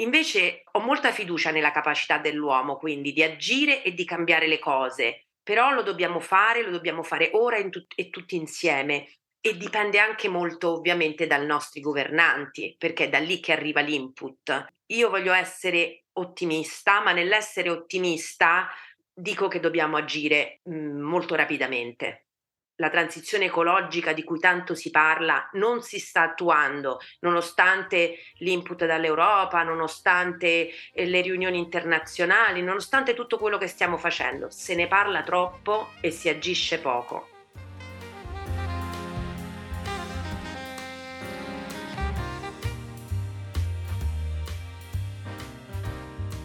Invece 0.00 0.64
ho 0.72 0.80
molta 0.80 1.12
fiducia 1.12 1.52
nella 1.52 1.70
capacità 1.70 2.18
dell'uomo, 2.18 2.78
quindi 2.78 3.12
di 3.12 3.22
agire 3.22 3.84
e 3.84 3.94
di 3.94 4.04
cambiare 4.04 4.48
le 4.48 4.58
cose, 4.58 5.26
però 5.40 5.70
lo 5.70 5.82
dobbiamo 5.82 6.18
fare, 6.18 6.64
lo 6.64 6.72
dobbiamo 6.72 7.04
fare 7.04 7.30
ora 7.34 7.62
tut- 7.68 7.92
e 7.94 8.10
tutti 8.10 8.34
insieme 8.34 9.06
e 9.40 9.56
dipende 9.56 10.00
anche 10.00 10.28
molto 10.28 10.72
ovviamente 10.72 11.28
dai 11.28 11.46
nostri 11.46 11.80
governanti, 11.80 12.74
perché 12.76 13.04
è 13.04 13.08
da 13.08 13.20
lì 13.20 13.38
che 13.38 13.52
arriva 13.52 13.80
l'input. 13.80 14.66
Io 14.86 15.10
voglio 15.10 15.32
essere 15.32 16.01
ottimista, 16.14 17.00
ma 17.02 17.12
nell'essere 17.12 17.70
ottimista 17.70 18.68
dico 19.12 19.48
che 19.48 19.60
dobbiamo 19.60 19.96
agire 19.96 20.60
mh, 20.64 20.74
mhmm, 20.74 21.00
molto 21.00 21.34
rapidamente. 21.34 22.26
La 22.76 22.88
transizione 22.88 23.44
ecologica 23.44 24.12
di 24.12 24.24
cui 24.24 24.40
tanto 24.40 24.74
si 24.74 24.90
parla 24.90 25.48
non 25.52 25.82
si 25.82 26.00
sta 26.00 26.22
attuando, 26.22 26.98
nonostante 27.20 28.16
l'input 28.38 28.86
dall'Europa, 28.86 29.62
nonostante 29.62 30.70
eh, 30.92 31.04
le 31.06 31.20
riunioni 31.20 31.58
internazionali, 31.58 32.62
nonostante 32.62 33.14
tutto 33.14 33.38
quello 33.38 33.58
che 33.58 33.68
stiamo 33.68 33.98
facendo. 33.98 34.50
Se 34.50 34.74
ne 34.74 34.88
parla 34.88 35.22
troppo 35.22 35.90
e 36.00 36.10
si 36.10 36.28
agisce 36.28 36.80
poco. 36.80 37.31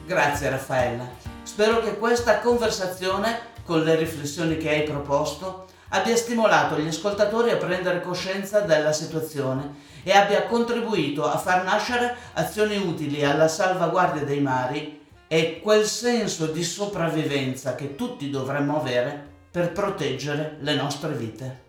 Grazie 0.08 0.50
Raffaella. 0.50 1.06
Spero 1.44 1.82
che 1.82 1.98
questa 1.98 2.40
conversazione, 2.40 3.42
con 3.66 3.84
le 3.84 3.98
riflessioni 3.98 4.56
che 4.56 4.70
hai 4.70 4.84
proposto, 4.84 5.66
abbia 5.90 6.16
stimolato 6.16 6.80
gli 6.80 6.88
ascoltatori 6.88 7.50
a 7.50 7.58
prendere 7.58 8.00
coscienza 8.00 8.62
della 8.62 8.94
situazione 8.94 9.76
e 10.04 10.14
abbia 10.14 10.46
contribuito 10.46 11.30
a 11.30 11.38
far 11.38 11.66
nascere 11.66 12.16
azioni 12.36 12.78
utili 12.78 13.26
alla 13.26 13.50
salvaguardia 13.50 14.24
dei 14.24 14.40
mari 14.40 15.06
e 15.28 15.60
quel 15.62 15.84
senso 15.84 16.46
di 16.46 16.64
sopravvivenza 16.64 17.76
che 17.76 17.96
tutti 17.96 18.30
dovremmo 18.30 18.80
avere 18.80 19.28
per 19.52 19.74
proteggere 19.74 20.56
le 20.62 20.76
nostre 20.76 21.12
vite. 21.12 21.66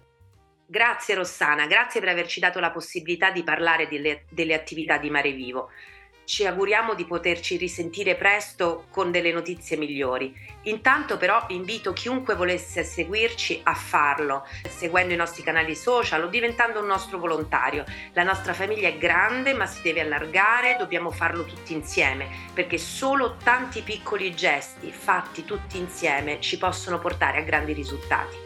Grazie 0.64 1.16
Rossana, 1.16 1.66
grazie 1.66 1.98
per 1.98 2.10
averci 2.10 2.38
dato 2.38 2.60
la 2.60 2.70
possibilità 2.70 3.32
di 3.32 3.42
parlare 3.42 3.88
delle, 3.88 4.26
delle 4.30 4.54
attività 4.54 4.96
di 4.96 5.10
Mare 5.10 5.32
Vivo. 5.32 5.70
Ci 6.28 6.44
auguriamo 6.44 6.92
di 6.92 7.06
poterci 7.06 7.56
risentire 7.56 8.14
presto 8.14 8.84
con 8.90 9.10
delle 9.10 9.32
notizie 9.32 9.78
migliori. 9.78 10.36
Intanto 10.64 11.16
però 11.16 11.46
invito 11.48 11.94
chiunque 11.94 12.34
volesse 12.34 12.84
seguirci 12.84 13.62
a 13.62 13.72
farlo, 13.72 14.46
seguendo 14.68 15.14
i 15.14 15.16
nostri 15.16 15.42
canali 15.42 15.74
social 15.74 16.24
o 16.24 16.26
diventando 16.26 16.80
un 16.80 16.86
nostro 16.86 17.16
volontario. 17.16 17.86
La 18.12 18.24
nostra 18.24 18.52
famiglia 18.52 18.88
è 18.88 18.98
grande 18.98 19.54
ma 19.54 19.64
si 19.64 19.80
deve 19.80 20.02
allargare, 20.02 20.76
dobbiamo 20.78 21.10
farlo 21.10 21.46
tutti 21.46 21.72
insieme, 21.72 22.28
perché 22.52 22.76
solo 22.76 23.38
tanti 23.42 23.80
piccoli 23.80 24.34
gesti 24.34 24.92
fatti 24.92 25.46
tutti 25.46 25.78
insieme 25.78 26.42
ci 26.42 26.58
possono 26.58 26.98
portare 26.98 27.38
a 27.38 27.42
grandi 27.42 27.72
risultati. 27.72 28.36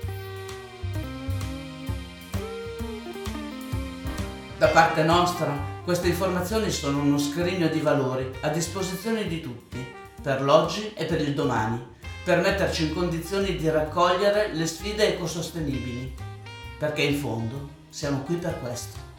Da 4.57 4.68
parte 4.68 5.03
nostra 5.03 5.72
queste 5.85 6.09
informazioni 6.09 6.71
sono 6.71 7.01
uno 7.01 7.18
scrigno 7.18 7.66
di 7.66 7.81
valori 7.81 8.31
a 8.42 8.49
disposizione 8.51 9.27
di 9.27 9.40
tutti, 9.40 9.85
per 10.23 10.40
l'oggi 10.40 10.92
e 10.95 11.07
per 11.07 11.21
il 11.21 11.35
domani, 11.35 11.85
per 12.25 12.40
metterci 12.40 12.85
in 12.85 12.95
condizioni 12.95 13.57
di 13.57 13.68
raccogliere 13.68 14.55
le 14.55 14.66
sfide 14.66 15.14
ecosostenibili, 15.14 16.14
perché 16.79 17.03
in 17.03 17.16
fondo 17.16 17.68
siamo 17.88 18.23
qui 18.23 18.37
per 18.37 18.61
questo. 18.61 19.12